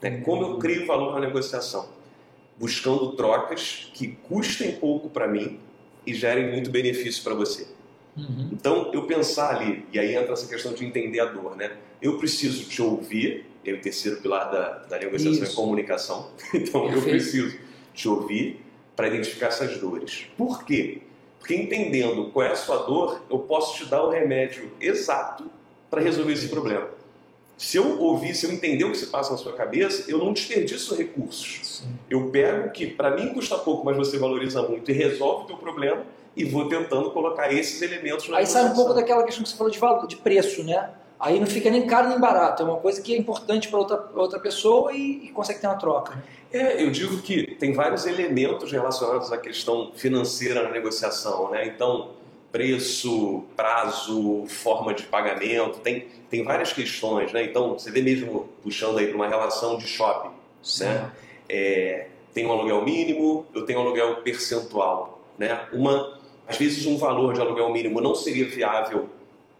Né? 0.01 0.19
Como 0.21 0.43
eu 0.43 0.57
crio 0.57 0.85
valor 0.85 1.13
na 1.13 1.21
negociação? 1.21 1.87
Buscando 2.57 3.13
trocas 3.13 3.89
que 3.93 4.07
custem 4.07 4.73
pouco 4.73 5.09
para 5.09 5.27
mim 5.27 5.59
e 6.05 6.13
gerem 6.13 6.51
muito 6.51 6.69
benefício 6.69 7.23
para 7.23 7.33
você. 7.33 7.67
Uhum. 8.17 8.49
Então, 8.51 8.91
eu 8.93 9.03
pensar 9.03 9.55
ali, 9.55 9.85
e 9.93 9.99
aí 9.99 10.15
entra 10.15 10.33
essa 10.33 10.47
questão 10.47 10.73
de 10.73 10.85
entender 10.85 11.21
a 11.21 11.25
dor, 11.25 11.55
né? 11.55 11.77
Eu 12.01 12.17
preciso 12.17 12.65
te 12.67 12.81
ouvir, 12.81 13.45
é 13.65 13.73
o 13.73 13.81
terceiro 13.81 14.21
pilar 14.21 14.51
da, 14.51 14.69
da 14.89 14.99
negociação 14.99 15.43
Isso. 15.43 15.51
é 15.51 15.55
comunicação. 15.55 16.31
Então, 16.53 16.81
Perfeito. 16.81 16.97
eu 16.97 17.01
preciso 17.01 17.57
te 17.93 18.07
ouvir 18.07 18.63
para 18.95 19.07
identificar 19.07 19.47
essas 19.47 19.77
dores. 19.77 20.27
Por 20.37 20.63
quê? 20.63 21.01
Porque 21.39 21.55
entendendo 21.55 22.29
qual 22.31 22.45
é 22.45 22.51
a 22.51 22.55
sua 22.55 22.77
dor, 22.77 23.21
eu 23.29 23.39
posso 23.39 23.77
te 23.77 23.85
dar 23.89 24.03
o 24.03 24.09
remédio 24.09 24.71
exato 24.79 25.49
para 25.89 26.01
resolver 26.01 26.33
esse 26.33 26.49
problema. 26.49 26.87
Se 27.57 27.77
eu 27.77 27.99
ouvir, 27.99 28.33
se 28.35 28.45
eu 28.45 28.51
entender 28.53 28.85
o 28.85 28.91
que 28.91 28.97
se 28.97 29.07
passa 29.07 29.31
na 29.31 29.37
sua 29.37 29.51
cabeça, 29.51 30.09
eu 30.09 30.17
não 30.17 30.31
desperdiço 30.31 30.95
recursos. 30.95 31.79
Sim. 31.79 31.89
Eu 32.09 32.29
pego 32.29 32.67
o 32.67 32.71
que 32.71 32.87
para 32.87 33.11
mim 33.11 33.33
custa 33.33 33.57
pouco, 33.57 33.83
mas 33.83 33.97
você 33.97 34.17
valoriza 34.17 34.61
muito 34.61 34.89
e 34.89 34.93
resolve 34.93 35.43
o 35.43 35.47
teu 35.47 35.57
problema 35.57 36.03
e 36.35 36.45
vou 36.45 36.69
tentando 36.69 37.11
colocar 37.11 37.51
esses 37.51 37.81
elementos 37.81 38.29
na 38.29 38.37
Aí 38.37 38.45
sai 38.45 38.63
um 38.63 38.73
pouco 38.73 38.93
daquela 38.93 39.23
questão 39.23 39.43
que 39.43 39.49
você 39.49 39.57
falou 39.57 39.71
de, 39.71 39.77
valor, 39.77 40.07
de 40.07 40.15
preço, 40.15 40.63
né? 40.63 40.89
Aí 41.19 41.39
não 41.39 41.47
fica 41.47 41.69
nem 41.69 41.85
caro 41.85 42.07
nem 42.07 42.19
barato, 42.19 42.63
é 42.63 42.65
uma 42.65 42.77
coisa 42.77 43.01
que 43.01 43.13
é 43.13 43.17
importante 43.17 43.67
para 43.67 43.77
outra, 43.77 44.09
outra 44.15 44.39
pessoa 44.39 44.93
e, 44.93 45.25
e, 45.25 45.27
consegue 45.29 45.59
ter 45.59 45.67
uma 45.67 45.75
troca. 45.75 46.23
É, 46.51 46.81
eu 46.81 46.89
digo 46.89 47.21
que 47.21 47.55
tem 47.55 47.73
vários 47.73 48.05
elementos 48.05 48.71
relacionados 48.71 49.31
à 49.31 49.37
questão 49.37 49.91
financeira 49.93 50.63
na 50.63 50.69
negociação, 50.69 51.51
né? 51.51 51.67
Então, 51.67 52.11
preço, 52.51 53.43
prazo, 53.55 54.45
forma 54.47 54.93
de 54.93 55.03
pagamento, 55.03 55.79
tem, 55.79 56.07
tem 56.29 56.43
várias 56.43 56.71
questões, 56.71 57.33
né? 57.33 57.43
Então, 57.43 57.77
você 57.77 57.91
vê 57.91 58.01
mesmo 58.01 58.47
puxando 58.63 58.97
aí 58.97 59.07
para 59.07 59.15
uma 59.15 59.27
relação 59.27 59.77
de 59.77 59.85
shopping, 59.87 60.31
Sim. 60.63 60.85
né? 60.85 61.11
É, 61.49 62.07
tem 62.33 62.45
um 62.47 62.51
aluguel 62.51 62.81
mínimo, 62.83 63.45
eu 63.53 63.65
tenho 63.65 63.79
um 63.79 63.81
aluguel 63.81 64.15
percentual, 64.17 65.21
né? 65.37 65.67
Uma 65.73 66.17
às 66.49 66.57
vezes, 66.57 66.87
um 66.87 66.97
valor 66.97 67.35
de 67.35 67.41
aluguel 67.41 67.69
mínimo 67.71 68.01
não 68.01 68.15
seria 68.15 68.49
viável 68.49 69.07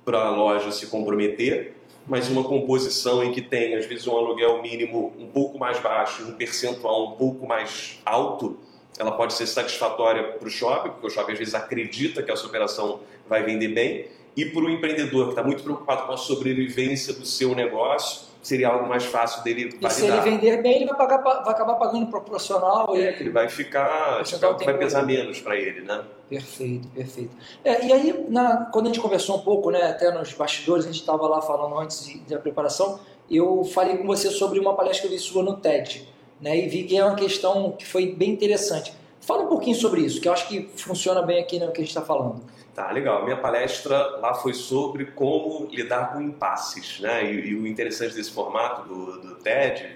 para 0.04 0.20
a 0.20 0.30
loja 0.30 0.72
se 0.72 0.88
comprometer, 0.88 1.76
mas 2.08 2.30
uma 2.30 2.44
composição 2.44 3.24
em 3.24 3.32
que 3.32 3.42
tem, 3.42 3.76
às 3.76 3.86
vezes, 3.86 4.08
um 4.08 4.18
aluguel 4.18 4.62
mínimo 4.62 5.14
um 5.20 5.28
pouco 5.28 5.60
mais 5.60 5.80
baixo, 5.80 6.24
um 6.24 6.34
percentual 6.34 7.10
um 7.10 7.12
pouco 7.12 7.46
mais 7.46 8.00
alto, 8.06 8.58
ela 8.98 9.12
pode 9.12 9.34
ser 9.34 9.46
satisfatória 9.46 10.24
para 10.24 10.48
o 10.48 10.50
shopping, 10.50 10.90
porque 10.90 11.08
o 11.08 11.10
shopping 11.10 11.34
às 11.34 11.40
vezes 11.40 11.54
acredita 11.54 12.24
que 12.24 12.32
a 12.32 12.36
sua 12.36 12.50
operação 12.50 13.02
vai 13.28 13.44
vender 13.44 13.70
bem, 13.70 14.08
e 14.36 14.46
para 14.46 14.62
o 14.62 14.70
empreendedor 14.70 15.26
que 15.26 15.32
está 15.32 15.44
muito 15.44 15.64
preocupado 15.64 16.08
com 16.08 16.14
a 16.14 16.18
sobrevivência 16.18 17.14
do 17.14 17.26
seu 17.26 17.54
negócio, 17.54 18.29
seria 18.42 18.70
algo 18.70 18.88
mais 18.88 19.06
fácil 19.06 19.44
dele 19.44 19.70
validar. 19.70 19.92
E 19.92 19.94
se 19.94 20.06
ele 20.06 20.20
vender 20.22 20.62
bem, 20.62 20.78
ele 20.78 20.86
vai, 20.86 20.98
pagar, 20.98 21.18
vai 21.18 21.54
acabar 21.54 21.76
pagando 21.76 22.08
proporcional. 22.08 22.96
É, 22.96 23.20
ele 23.20 23.30
vai 23.30 23.50
ficar, 23.50 24.24
vai 24.64 24.78
pesar 24.78 25.04
menos 25.04 25.40
para 25.42 25.56
ele, 25.56 25.82
né? 25.82 26.04
Perfeito, 26.30 26.88
perfeito. 26.90 27.32
É, 27.64 27.86
e 27.86 27.92
aí, 27.92 28.26
na, 28.30 28.66
quando 28.72 28.86
a 28.86 28.90
gente 28.90 29.00
conversou 29.00 29.38
um 29.38 29.42
pouco, 29.42 29.72
né, 29.72 29.84
até 29.84 30.12
nos 30.12 30.32
bastidores, 30.34 30.86
a 30.86 30.88
gente 30.88 31.02
estava 31.02 31.28
lá 31.28 31.42
falando 31.42 31.78
antes 31.80 32.20
da 32.28 32.38
preparação, 32.38 33.00
eu 33.30 33.64
falei 33.64 33.98
com 33.98 34.06
você 34.06 34.30
sobre 34.30 34.60
uma 34.60 34.76
palestra 34.76 35.08
que 35.08 35.14
eu 35.14 35.18
vi 35.18 35.24
sua 35.24 35.44
no 35.44 35.58
TED, 35.58 36.08
né, 36.40 36.58
e 36.58 36.68
vi 36.68 36.84
que 36.84 36.98
é 36.98 37.04
uma 37.04 37.16
questão 37.16 37.72
que 37.72 37.86
foi 37.86 38.14
bem 38.14 38.30
interessante. 38.30 38.94
Fala 39.30 39.44
um 39.44 39.48
pouquinho 39.48 39.76
sobre 39.76 40.02
isso, 40.02 40.20
que 40.20 40.28
eu 40.28 40.34
acho 40.34 40.48
que 40.48 40.68
funciona 40.76 41.22
bem 41.22 41.40
aqui 41.40 41.60
no 41.60 41.68
né, 41.68 41.72
que 41.72 41.78
a 41.78 41.84
gente 41.84 41.90
está 41.90 42.02
falando. 42.02 42.42
Tá, 42.74 42.92
legal. 42.92 43.22
A 43.22 43.26
minha 43.26 43.38
palestra 43.38 43.96
lá 44.18 44.34
foi 44.34 44.56
sobre 44.56 45.06
como 45.06 45.68
lidar 45.72 46.14
com 46.14 46.20
impasses, 46.20 47.00
né? 47.00 47.32
E, 47.32 47.50
e 47.50 47.54
o 47.54 47.68
interessante 47.68 48.16
desse 48.16 48.32
formato 48.32 48.90
do, 48.90 49.22
do 49.22 49.36
TED 49.36 49.88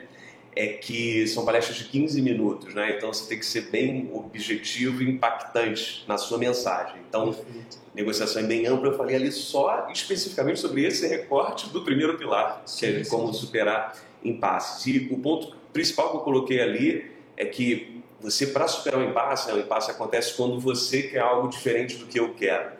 é 0.55 0.67
que 0.67 1.25
são 1.25 1.43
palestras 1.43 1.77
de 1.77 1.85
15 1.85 2.21
minutos, 2.21 2.75
né? 2.75 2.95
Então 2.95 3.11
você 3.11 3.27
tem 3.27 3.39
que 3.39 3.45
ser 3.47 3.71
bem 3.71 4.07
objetivo 4.13 5.01
e 5.01 5.09
impactante 5.09 6.05
na 6.07 6.19
sua 6.19 6.37
mensagem. 6.37 6.97
Então, 7.09 7.33
Perfeito. 7.33 7.79
negociação 7.95 8.43
é 8.43 8.45
bem 8.45 8.67
ampla. 8.67 8.89
Eu 8.89 8.95
falei 8.95 9.15
ali 9.15 9.31
só 9.31 9.87
especificamente 9.91 10.59
sobre 10.59 10.85
esse 10.85 11.07
recorte 11.07 11.69
do 11.69 11.81
primeiro 11.81 12.19
pilar, 12.19 12.61
sim, 12.67 12.81
que 12.81 12.85
é 12.85 13.05
como 13.05 13.33
sim. 13.33 13.39
superar 13.39 13.97
impasses. 14.23 14.85
E 14.85 15.09
o 15.11 15.17
ponto 15.17 15.55
principal 15.73 16.11
que 16.11 16.17
eu 16.17 16.21
coloquei 16.21 16.61
ali 16.61 17.11
é 17.35 17.45
que 17.45 17.92
você, 18.23 18.47
para 18.47 18.69
superar 18.69 19.01
o 19.01 19.03
impasse, 19.03 19.49
né, 19.49 19.53
o 19.53 19.59
impasse 19.59 19.91
acontece 19.91 20.33
quando 20.35 20.57
você 20.57 21.03
quer 21.03 21.19
algo 21.19 21.49
diferente 21.49 21.97
do 21.97 22.05
que 22.05 22.17
eu 22.17 22.33
quero, 22.33 22.71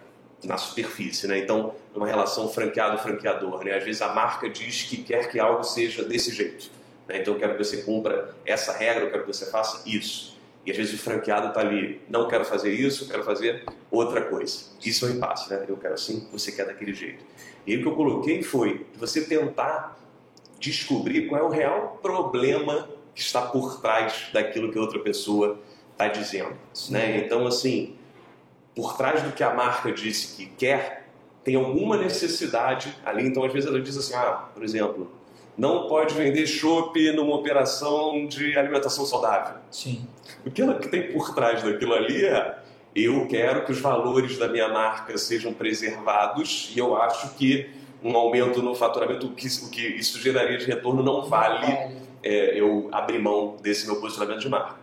na 0.46 0.58
superfície. 0.58 1.28
Né? 1.28 1.40
Então, 1.40 1.76
numa 1.94 2.08
relação 2.08 2.48
franqueado-franqueador, 2.48 3.66
né? 3.66 3.76
às 3.76 3.84
vezes 3.84 4.02
a 4.02 4.14
marca 4.14 4.50
diz 4.50 4.84
que 4.84 5.04
quer 5.04 5.30
que 5.30 5.38
algo 5.40 5.64
seja 5.64 6.04
desse 6.06 6.32
jeito. 6.34 6.72
Né? 7.10 7.20
Então, 7.20 7.34
eu 7.34 7.40
quero 7.40 7.58
que 7.58 7.64
você 7.64 7.82
cumpra 7.82 8.34
essa 8.46 8.72
regra, 8.72 9.04
eu 9.04 9.12
quero 9.12 9.26
que 9.26 9.34
você 9.34 9.46
faça 9.52 9.84
isso. 9.86 10.34
E 10.66 10.72
às 10.72 10.78
vezes 10.78 10.94
o 10.94 10.98
franqueado 10.98 11.50
está 11.50 11.60
ali, 11.60 12.02
não 12.08 12.26
quero 12.30 12.46
fazer 12.46 12.72
isso, 12.72 13.10
quero 13.10 13.26
fazer 13.26 13.66
outra 13.92 14.22
coisa. 14.22 14.68
Isso 14.84 15.06
é 15.06 15.10
um 15.10 15.12
impasse, 15.16 15.50
né? 15.50 15.66
Eu 15.68 15.76
quero 15.76 15.94
assim, 15.94 16.26
você 16.32 16.54
quer 16.54 16.66
daquele 16.66 16.94
jeito. 16.94 17.22
E 17.68 17.74
aí 17.74 17.80
o 17.80 17.82
que 17.82 17.88
eu 17.90 17.96
coloquei 17.96 18.42
foi 18.42 18.86
você 18.96 19.26
tentar 19.26 20.00
descobrir 20.58 21.28
qual 21.28 21.42
é 21.42 21.44
o 21.44 21.50
real 21.50 22.00
problema 22.02 22.88
que 23.14 23.22
está 23.22 23.42
por 23.42 23.82
trás 23.82 24.30
daquilo 24.34 24.72
que 24.72 24.80
outra 24.80 25.00
pessoa 25.00 25.60
está 25.92 26.08
dizendo. 26.08 26.56
Né? 26.90 27.18
Então, 27.18 27.46
assim, 27.46 27.96
por 28.76 28.98
trás 28.98 29.22
do 29.22 29.32
que 29.32 29.44
a 29.44 29.54
marca 29.54 29.92
disse 29.92 30.36
que 30.36 30.46
quer, 30.46 31.08
tem 31.44 31.56
alguma 31.56 31.98
necessidade 31.98 32.96
ali. 33.06 33.28
Então, 33.28 33.44
às 33.44 33.54
vezes 33.54 33.70
ela 33.70 33.80
diz 33.82 33.98
assim, 33.98 34.16
ah, 34.16 34.46
por 34.54 34.64
exemplo, 34.64 35.12
não 35.58 35.88
pode 35.88 36.14
vender 36.16 36.48
chopp 36.48 37.12
numa 37.12 37.36
operação 37.36 38.26
de 38.26 38.58
alimentação 38.58 39.06
saudável. 39.06 39.58
Sim. 39.70 40.08
O 40.46 40.50
que 40.50 40.62
ela 40.62 40.76
tem 40.76 41.12
por 41.12 41.34
trás 41.36 41.62
daquilo 41.62 41.94
ali 41.94 42.26
é 42.26 42.60
eu 42.96 43.28
quero 43.28 43.66
que 43.66 43.72
os 43.72 43.80
valores 43.80 44.38
da 44.38 44.48
minha 44.48 44.68
marca 44.68 45.18
sejam 45.18 45.54
preservados 45.54 46.72
e 46.76 46.80
eu 46.80 46.96
acho 46.96 47.34
que 47.36 47.70
um 48.04 48.16
aumento 48.16 48.62
no 48.62 48.76
faturamento, 48.76 49.28
o 49.28 49.32
que, 49.32 49.48
o 49.48 49.70
que 49.70 49.82
isso 49.82 50.20
geraria 50.20 50.58
de 50.58 50.66
retorno 50.66 51.02
não 51.02 51.24
vale 51.24 51.92
é, 52.24 52.60
eu 52.60 52.90
abrir 52.92 53.20
mão 53.20 53.58
desse 53.62 53.86
meu 53.86 53.98
posicionamento 53.98 54.40
de 54.40 54.50
marca. 54.50 54.76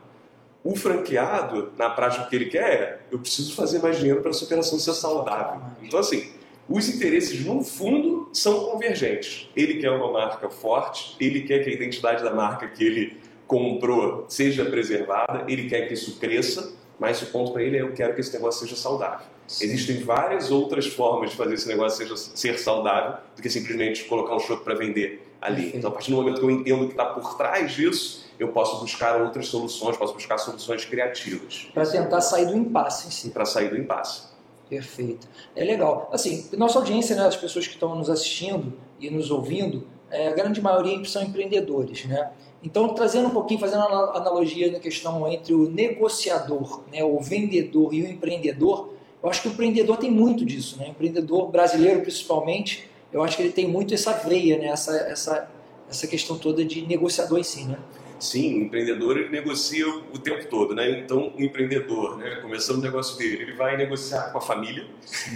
O 0.62 0.76
franqueado, 0.76 1.72
na 1.78 1.88
prática, 1.88 2.24
o 2.24 2.28
que 2.28 2.36
ele 2.36 2.46
quer 2.46 2.70
é: 2.70 3.00
eu 3.10 3.18
preciso 3.18 3.54
fazer 3.54 3.78
mais 3.78 3.98
dinheiro 3.98 4.20
para 4.20 4.30
essa 4.30 4.44
operação 4.44 4.78
ser 4.78 4.92
saudável. 4.92 5.60
Então, 5.82 5.98
assim, 5.98 6.30
os 6.68 6.88
interesses, 6.88 7.44
no 7.44 7.64
fundo, 7.64 8.28
são 8.32 8.66
convergentes. 8.66 9.48
Ele 9.56 9.74
quer 9.80 9.90
uma 9.90 10.12
marca 10.12 10.50
forte, 10.50 11.16
ele 11.18 11.40
quer 11.42 11.64
que 11.64 11.70
a 11.70 11.72
identidade 11.72 12.22
da 12.22 12.32
marca 12.34 12.68
que 12.68 12.84
ele 12.84 13.16
comprou 13.46 14.26
seja 14.28 14.64
preservada, 14.66 15.44
ele 15.48 15.68
quer 15.68 15.88
que 15.88 15.94
isso 15.94 16.20
cresça, 16.20 16.72
mas 16.98 17.22
o 17.22 17.26
ponto 17.26 17.52
para 17.52 17.62
ele 17.62 17.78
é: 17.78 17.80
eu 17.80 17.92
quero 17.92 18.14
que 18.14 18.20
esse 18.20 18.32
negócio 18.34 18.66
seja 18.66 18.76
saudável. 18.76 19.26
Existem 19.60 19.96
várias 20.04 20.50
outras 20.50 20.86
formas 20.86 21.30
de 21.30 21.36
fazer 21.36 21.54
esse 21.54 21.66
negócio 21.66 21.98
seja, 21.98 22.16
ser 22.16 22.56
saudável 22.58 23.18
do 23.34 23.42
que 23.42 23.50
simplesmente 23.50 24.04
colocar 24.04 24.36
um 24.36 24.38
choque 24.38 24.62
para 24.62 24.74
vender 24.74 25.26
ali. 25.40 25.72
Então, 25.74 25.90
a 25.90 25.92
partir 25.92 26.10
do 26.10 26.16
momento 26.16 26.40
que 26.40 26.44
eu 26.44 26.50
entendo 26.50 26.82
o 26.82 26.86
que 26.86 26.92
está 26.92 27.06
por 27.06 27.36
trás 27.36 27.72
disso, 27.72 28.26
eu 28.38 28.48
posso 28.48 28.80
buscar 28.80 29.20
outras 29.20 29.48
soluções, 29.48 29.96
posso 29.96 30.14
buscar 30.14 30.38
soluções 30.38 30.84
criativas. 30.84 31.68
Para 31.72 31.86
tentar 31.86 32.20
sair 32.20 32.46
do 32.46 32.56
impasse 32.56 33.08
em 33.08 33.10
si. 33.10 33.30
Para 33.30 33.44
sair 33.44 33.70
do 33.70 33.76
impasse. 33.76 34.30
Perfeito. 34.68 35.28
É 35.56 35.64
legal. 35.64 36.08
Assim, 36.12 36.48
nossa 36.56 36.78
audiência, 36.78 37.16
né, 37.16 37.26
as 37.26 37.36
pessoas 37.36 37.66
que 37.66 37.74
estão 37.74 37.94
nos 37.94 38.08
assistindo 38.08 38.72
e 39.00 39.10
nos 39.10 39.30
ouvindo, 39.30 39.86
é, 40.10 40.28
a 40.28 40.32
grande 40.32 40.60
maioria 40.60 41.04
são 41.04 41.22
empreendedores, 41.22 42.04
né? 42.04 42.30
Então, 42.62 42.88
trazendo 42.94 43.28
um 43.28 43.30
pouquinho, 43.30 43.58
fazendo 43.58 43.86
uma 43.86 44.16
analogia 44.16 44.70
na 44.70 44.78
questão 44.78 45.26
entre 45.26 45.54
o 45.54 45.70
negociador, 45.70 46.82
né, 46.92 47.02
o 47.02 47.18
vendedor 47.18 47.94
e 47.94 48.02
o 48.02 48.06
empreendedor, 48.06 48.92
eu 49.22 49.28
acho 49.28 49.42
que 49.42 49.48
o 49.48 49.52
empreendedor 49.52 49.96
tem 49.96 50.10
muito 50.10 50.44
disso, 50.44 50.78
né? 50.78 50.86
O 50.86 50.90
empreendedor 50.90 51.50
brasileiro, 51.50 52.00
principalmente, 52.00 52.88
eu 53.12 53.22
acho 53.22 53.36
que 53.36 53.42
ele 53.42 53.52
tem 53.52 53.68
muito 53.68 53.94
essa 53.94 54.12
veia, 54.12 54.58
né? 54.58 54.66
essa, 54.66 54.96
essa, 54.96 55.50
essa 55.88 56.06
questão 56.06 56.38
toda 56.38 56.64
de 56.64 56.86
negociador 56.86 57.38
em 57.38 57.44
si, 57.44 57.64
né? 57.64 57.78
Sim, 58.20 58.60
o 58.60 58.64
empreendedor 58.64 59.16
ele 59.16 59.30
negocia 59.30 59.88
o 59.88 60.18
tempo 60.18 60.46
todo, 60.46 60.74
né? 60.74 60.90
Então, 61.00 61.32
o 61.34 61.42
empreendedor, 61.42 62.18
né, 62.18 62.36
começando 62.42 62.76
o 62.76 62.82
negócio 62.82 63.16
dele, 63.16 63.44
ele 63.44 63.54
vai 63.54 63.78
negociar 63.78 64.30
com 64.30 64.36
a 64.36 64.40
família, 64.42 64.86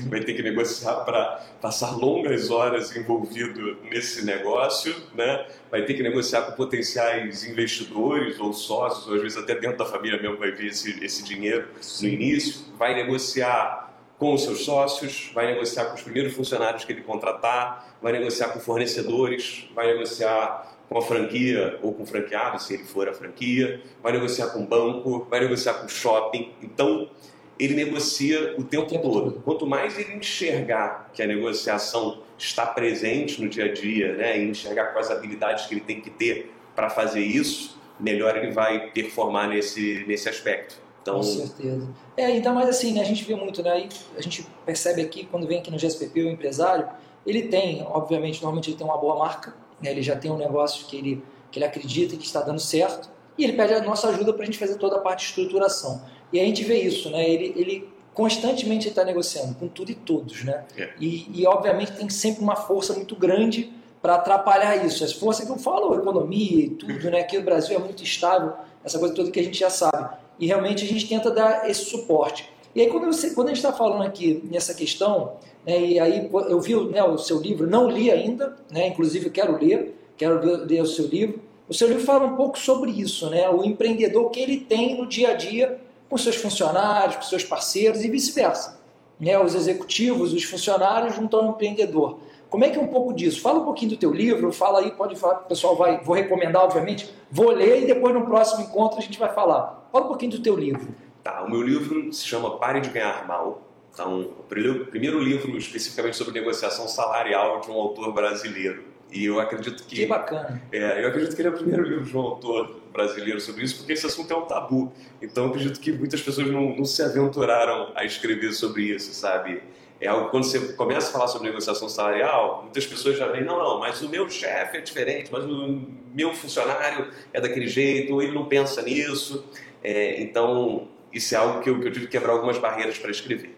vai 0.07 0.21
ter 0.21 0.35
que 0.35 0.43
negociar 0.43 0.97
para 0.97 1.43
passar 1.63 1.97
longas 1.97 2.51
horas 2.51 2.95
envolvido 2.95 3.79
nesse 3.91 4.23
negócio, 4.27 4.95
né? 5.15 5.47
Vai 5.71 5.87
ter 5.87 5.95
que 5.95 6.03
negociar 6.03 6.43
com 6.43 6.53
potenciais 6.53 7.43
investidores 7.47 8.39
ou 8.39 8.53
sócios, 8.53 9.09
ou 9.09 9.15
às 9.15 9.23
vezes 9.23 9.39
até 9.39 9.55
dentro 9.55 9.79
da 9.79 9.87
família 9.87 10.21
mesmo 10.21 10.37
vai 10.37 10.51
ver 10.51 10.67
esse, 10.67 11.03
esse 11.03 11.25
dinheiro 11.25 11.67
no 12.03 12.07
início, 12.07 12.67
vai 12.77 12.95
negociar 12.95 13.84
com 14.25 14.33
os 14.33 14.43
seus 14.43 14.65
sócios, 14.65 15.31
vai 15.35 15.53
negociar 15.53 15.85
com 15.85 15.97
os 15.97 16.01
primeiros 16.01 16.33
funcionários 16.33 16.83
que 16.83 16.91
ele 16.91 17.03
contratar, 17.03 17.95
vai 18.01 18.11
negociar 18.11 18.49
com 18.49 18.59
fornecedores, 18.59 19.69
vai 19.75 19.89
negociar 19.89 20.75
com 20.89 20.97
a 20.97 21.03
franquia 21.03 21.79
ou 21.83 21.93
com 21.93 22.05
o 22.05 22.07
franqueado, 22.07 22.59
se 22.59 22.73
ele 22.73 22.85
for 22.85 23.07
a 23.07 23.13
franquia, 23.13 23.83
vai 24.03 24.13
negociar 24.13 24.47
com 24.47 24.61
o 24.61 24.67
banco, 24.67 25.27
vai 25.29 25.41
negociar 25.41 25.75
com 25.75 25.85
o 25.85 25.89
shopping. 25.91 26.55
Então, 26.63 27.11
ele 27.59 27.75
negocia 27.75 28.55
o 28.57 28.65
tempo, 28.65 28.99
todo. 28.99 29.43
Quanto 29.45 29.67
mais 29.67 29.99
ele 29.99 30.15
enxergar 30.15 31.11
que 31.13 31.23
a 31.23 31.27
negociação 31.27 32.23
está 32.39 32.65
presente 32.65 33.43
no 33.43 33.49
dia 33.51 33.67
a 33.67 33.73
dia, 33.75 34.15
né, 34.15 34.39
e 34.39 34.49
enxergar 34.49 34.87
quais 34.95 35.11
habilidades 35.11 35.67
que 35.67 35.75
ele 35.75 35.83
tem 35.83 36.01
que 36.01 36.09
ter 36.09 36.51
para 36.75 36.89
fazer 36.89 37.21
isso, 37.21 37.79
melhor 38.01 38.39
ele 38.39 38.53
vai 38.53 38.91
performar 38.91 39.51
nesse, 39.51 40.03
nesse 40.09 40.31
aspecto. 40.31 40.84
Então... 41.05 41.17
Com 41.17 41.23
certeza. 41.23 41.87
É, 42.17 42.25
ainda 42.25 42.51
mais 42.51 42.69
assim, 42.69 42.95
né, 42.95 43.03
a 43.03 43.05
gente 43.05 43.23
vê 43.25 43.37
muito, 43.37 43.63
né, 43.63 43.89
a 44.17 44.21
gente 44.23 44.47
percebe 44.65 45.03
aqui, 45.03 45.27
quando 45.27 45.47
vem 45.47 45.59
aqui 45.59 45.71
no 45.71 45.77
GSPP, 45.77 46.23
o 46.23 46.31
empresário, 46.31 46.89
ele 47.27 47.43
tem, 47.43 47.83
obviamente, 47.83 48.41
normalmente 48.41 48.71
ele 48.71 48.77
tem 48.79 48.87
uma 48.87 48.97
boa 48.97 49.19
marca, 49.19 49.55
né? 49.81 49.91
ele 49.91 50.03
já 50.03 50.17
tem 50.17 50.31
um 50.31 50.39
negócio 50.39 50.87
que 50.87 50.97
ele, 50.97 51.23
que 51.51 51.59
ele 51.59 51.67
acredita 51.67 52.17
que 52.17 52.25
está 52.25 52.41
dando 52.41 52.59
certo, 52.59 53.11
e 53.37 53.45
ele 53.45 53.53
pede 53.53 53.75
a 53.75 53.83
nossa 53.83 54.09
ajuda 54.09 54.33
para 54.33 54.43
a 54.43 54.47
gente 54.47 54.59
fazer 54.59 54.77
toda 54.77 54.97
a 54.97 55.01
parte 55.01 55.21
de 55.21 55.27
estruturação. 55.27 56.03
E 56.33 56.41
a 56.41 56.45
gente 56.45 56.65
vê 56.65 56.81
isso, 56.81 57.11
né? 57.11 57.29
ele, 57.29 57.53
ele 57.57 57.89
constantemente 58.15 58.89
está 58.89 59.05
negociando 59.05 59.55
com 59.57 59.69
tudo 59.69 59.91
e 59.91 59.95
todos. 59.95 60.45
Né? 60.45 60.65
É. 60.77 60.91
E, 61.01 61.41
e, 61.41 61.47
obviamente, 61.47 61.93
tem 61.93 62.09
sempre 62.09 62.43
uma 62.43 62.57
força 62.57 62.95
muito 62.95 63.15
grande 63.17 63.73
para 64.01 64.17
atrapalhar 64.17 64.85
isso. 64.85 65.03
Essa 65.03 65.15
força 65.15 65.45
que 65.45 65.51
eu 65.51 65.59
falo, 65.59 65.95
economia 65.95 66.67
e 66.67 66.71
tudo, 66.71 67.11
né? 67.11 67.21
aqui 67.21 67.37
o 67.39 67.43
Brasil 67.43 67.75
é 67.75 67.79
muito 67.79 68.03
estável, 68.03 68.53
essa 68.85 68.99
coisa 68.99 69.15
toda 69.15 69.31
que 69.31 69.41
a 69.41 69.43
gente 69.43 69.59
já 69.59 69.71
sabe. 69.71 70.17
E 70.39 70.47
realmente 70.47 70.85
a 70.85 70.89
gente 70.89 71.09
tenta 71.09 71.31
dar 71.31 71.69
esse 71.69 71.85
suporte. 71.85 72.53
E 72.75 72.81
aí, 72.81 72.89
quando, 72.89 73.07
você, 73.07 73.31
quando 73.31 73.49
a 73.49 73.51
gente 73.55 73.65
está 73.65 73.73
falando 73.73 74.03
aqui 74.03 74.43
nessa 74.51 74.75
questão, 74.75 75.35
né, 75.65 75.81
e 75.81 76.01
aí 76.01 76.29
eu 76.49 76.61
vi 76.61 76.75
né, 76.87 77.03
o 77.05 77.17
seu 77.17 77.41
livro, 77.41 77.69
não 77.69 77.89
li 77.89 78.11
ainda, 78.11 78.57
né, 78.71 78.89
inclusive 78.89 79.31
quero 79.31 79.57
ler, 79.57 79.95
quero 80.17 80.41
ler 80.65 80.83
o 80.83 80.87
seu 80.87 81.07
livro. 81.07 81.41
O 81.69 81.75
seu 81.75 81.87
livro 81.87 82.03
fala 82.03 82.27
um 82.27 82.37
pouco 82.37 82.59
sobre 82.59 82.91
isso, 82.91 83.31
né, 83.31 83.49
o 83.49 83.65
empreendedor 83.65 84.29
que 84.31 84.41
ele 84.41 84.59
tem 84.59 84.99
no 84.99 85.07
dia 85.07 85.31
a 85.31 85.35
dia 85.35 85.81
com 86.11 86.19
seus 86.19 86.37
funcionários, 86.37 87.17
com 87.17 87.23
seus 87.23 87.45
parceiros 87.45 88.05
e 88.05 88.11
vice-versa. 88.11 88.81
Né, 89.21 89.39
os 89.39 89.55
executivos, 89.55 90.33
os 90.33 90.43
funcionários 90.43 91.15
junto 91.15 91.37
ao 91.37 91.51
empreendedor. 91.51 92.19
Como 92.55 92.65
é 92.65 92.71
que 92.71 92.79
é 92.79 92.81
um 92.81 92.87
pouco 92.87 93.13
disso? 93.13 93.41
Fala 93.41 93.59
um 93.59 93.65
pouquinho 93.65 93.91
do 93.91 93.97
teu 93.97 94.13
livro, 94.13 94.53
fala 94.53 94.79
aí, 94.79 94.93
pode 94.93 95.17
falar, 95.17 95.41
o 95.41 95.49
pessoal 95.49 95.75
vai, 95.75 96.01
vou 96.05 96.15
recomendar, 96.15 96.63
obviamente, 96.63 97.13
vou 97.29 97.51
ler 97.51 97.83
e 97.83 97.87
depois 97.89 98.15
no 98.15 98.25
próximo 98.25 98.63
encontro 98.63 98.97
a 98.97 99.01
gente 99.01 99.19
vai 99.19 99.35
falar. 99.35 99.89
Fala 99.91 100.05
um 100.05 100.07
pouquinho 100.07 100.31
do 100.31 100.39
teu 100.39 100.55
livro. 100.57 100.87
Tá, 101.21 101.43
o 101.43 101.51
meu 101.51 101.61
livro 101.61 102.13
se 102.13 102.25
chama 102.25 102.57
Pare 102.57 102.81
de 102.81 102.91
Ganhar 102.91 103.27
Mal. 103.27 103.61
Então, 103.93 104.21
o 104.21 104.85
primeiro 104.85 105.19
livro 105.19 105.59
especificamente 105.59 106.17
sobre 106.17 106.33
negociação 106.33 106.87
salarial 106.87 107.61
de 107.61 107.73
um 107.73 107.75
autor 107.75 108.13
brasileiro. 108.13 108.85
E 109.11 109.25
eu 109.25 109.41
acredito 109.41 109.83
que. 109.83 109.97
Que 109.97 110.07
bacana. 110.07 110.63
É, 110.71 111.03
eu 111.03 111.09
acredito 111.09 111.35
que 111.35 111.43
ele 111.43 111.49
é 111.49 111.51
o 111.51 111.55
primeiro 111.55 111.83
livro 111.83 112.05
de 112.05 112.17
um 112.17 112.21
autor 112.21 112.83
brasileiro 112.93 113.41
sobre 113.41 113.65
isso, 113.65 113.79
porque 113.79 113.95
esse 113.95 114.07
assunto 114.07 114.33
é 114.33 114.37
um 114.37 114.43
tabu. 114.43 114.93
Então, 115.21 115.47
eu 115.47 115.51
acredito 115.51 115.81
que 115.81 115.91
muitas 115.91 116.23
pessoas 116.23 116.49
não, 116.49 116.77
não 116.77 116.85
se 116.85 117.03
aventuraram 117.03 117.91
a 117.97 118.05
escrever 118.05 118.53
sobre 118.53 118.95
isso, 118.95 119.13
sabe? 119.13 119.61
É 120.01 120.09
algo 120.09 120.29
quando 120.31 120.45
você 120.45 120.73
começa 120.75 121.09
a 121.09 121.13
falar 121.13 121.29
sobre 121.29 121.49
negociação 121.49 121.89
salarial, 121.89 122.63
muitas 122.63 122.87
pessoas 122.87 123.17
já 123.17 123.27
vêm, 123.29 123.45
não, 123.45 123.59
não, 123.59 123.79
mas 123.79 124.03
o 124.03 124.09
meu 124.09 124.29
chefe 124.29 124.77
é 124.77 124.81
diferente, 124.81 125.31
mas 125.33 125.45
o 125.45 125.81
meu 126.13 126.35
funcionário 126.35 127.11
é 127.33 127.41
daquele 127.41 127.67
jeito, 127.67 128.21
ele 128.21 128.33
não 128.33 128.47
pensa 128.47 128.83
nisso. 128.83 129.45
É, 129.83 130.21
então, 130.21 130.89
isso 131.13 131.35
é 131.35 131.39
algo 131.39 131.61
que 131.61 131.71
eu, 131.71 131.81
que 131.81 131.89
eu 131.89 131.93
tive 131.93 132.07
que 132.07 132.13
quebrar 132.13 132.33
algumas 132.33 132.59
barreiras 132.59 132.99
para 132.99 133.11
escrever. 133.11 133.57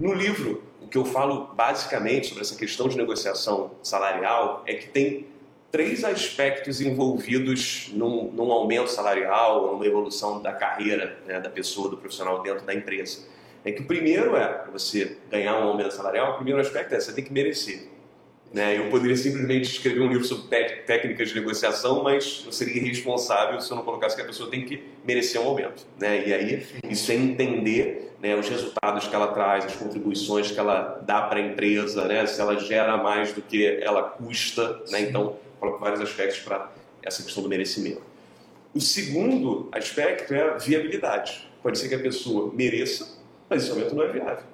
No 0.00 0.12
livro, 0.12 0.62
o 0.80 0.88
que 0.88 0.98
eu 0.98 1.04
falo 1.04 1.54
basicamente 1.54 2.28
sobre 2.28 2.42
essa 2.42 2.56
questão 2.56 2.88
de 2.88 2.96
negociação 2.96 3.72
salarial 3.82 4.62
é 4.66 4.74
que 4.74 4.88
tem 4.88 5.26
três 5.70 6.04
aspectos 6.04 6.80
envolvidos 6.80 7.90
num, 7.92 8.30
num 8.30 8.52
aumento 8.52 8.88
salarial, 8.88 9.72
numa 9.72 9.84
evolução 9.84 10.40
da 10.40 10.52
carreira 10.52 11.18
né, 11.26 11.40
da 11.40 11.50
pessoa, 11.50 11.88
do 11.88 11.96
profissional 11.96 12.42
dentro 12.42 12.64
da 12.64 12.72
empresa. 12.72 13.26
É 13.64 13.72
que 13.72 13.82
o 13.82 13.86
primeiro 13.86 14.36
é 14.36 14.64
você 14.70 15.16
ganhar 15.30 15.58
um 15.58 15.68
aumento 15.68 15.94
salarial, 15.94 16.32
o 16.32 16.34
primeiro 16.34 16.60
aspecto 16.60 16.94
é 16.94 17.00
você 17.00 17.12
tem 17.12 17.24
que 17.24 17.32
merecer. 17.32 17.94
Né? 18.52 18.78
Eu 18.78 18.88
poderia 18.88 19.16
simplesmente 19.16 19.64
escrever 19.64 20.00
um 20.00 20.08
livro 20.08 20.24
sobre 20.24 20.46
técnicas 20.86 21.30
de 21.30 21.34
negociação, 21.34 22.04
mas 22.04 22.44
eu 22.46 22.52
seria 22.52 22.76
irresponsável 22.76 23.60
se 23.60 23.68
eu 23.68 23.76
não 23.76 23.82
colocasse 23.82 24.14
que 24.14 24.22
a 24.22 24.24
pessoa 24.24 24.48
tem 24.48 24.64
que 24.64 24.84
merecer 25.04 25.40
um 25.40 25.46
aumento. 25.46 25.84
Né? 25.98 26.28
E 26.28 26.32
aí, 26.32 26.66
isso 26.88 27.10
é 27.10 27.16
entender 27.16 28.12
né, 28.22 28.36
os 28.36 28.48
resultados 28.48 29.08
que 29.08 29.14
ela 29.14 29.26
traz, 29.28 29.64
as 29.64 29.74
contribuições 29.74 30.52
que 30.52 30.58
ela 30.60 31.02
dá 31.04 31.22
para 31.22 31.40
a 31.40 31.42
empresa, 31.42 32.04
né? 32.04 32.24
se 32.26 32.40
ela 32.40 32.56
gera 32.60 32.96
mais 32.96 33.32
do 33.32 33.42
que 33.42 33.66
ela 33.82 34.02
custa. 34.02 34.82
Né? 34.88 35.00
Então, 35.00 35.36
coloco 35.58 35.80
vários 35.80 36.00
aspectos 36.00 36.38
para 36.38 36.70
essa 37.02 37.24
questão 37.24 37.42
do 37.42 37.48
merecimento. 37.48 38.02
O 38.72 38.80
segundo 38.80 39.68
aspecto 39.72 40.32
é 40.32 40.42
a 40.42 40.58
viabilidade. 40.58 41.48
Pode 41.60 41.76
ser 41.78 41.88
que 41.88 41.94
a 41.96 41.98
pessoa 41.98 42.52
mereça, 42.54 43.13
mas 43.48 43.62
esse 43.62 43.70
aumento 43.72 43.94
não 43.94 44.02
é 44.02 44.08
viável. 44.12 44.44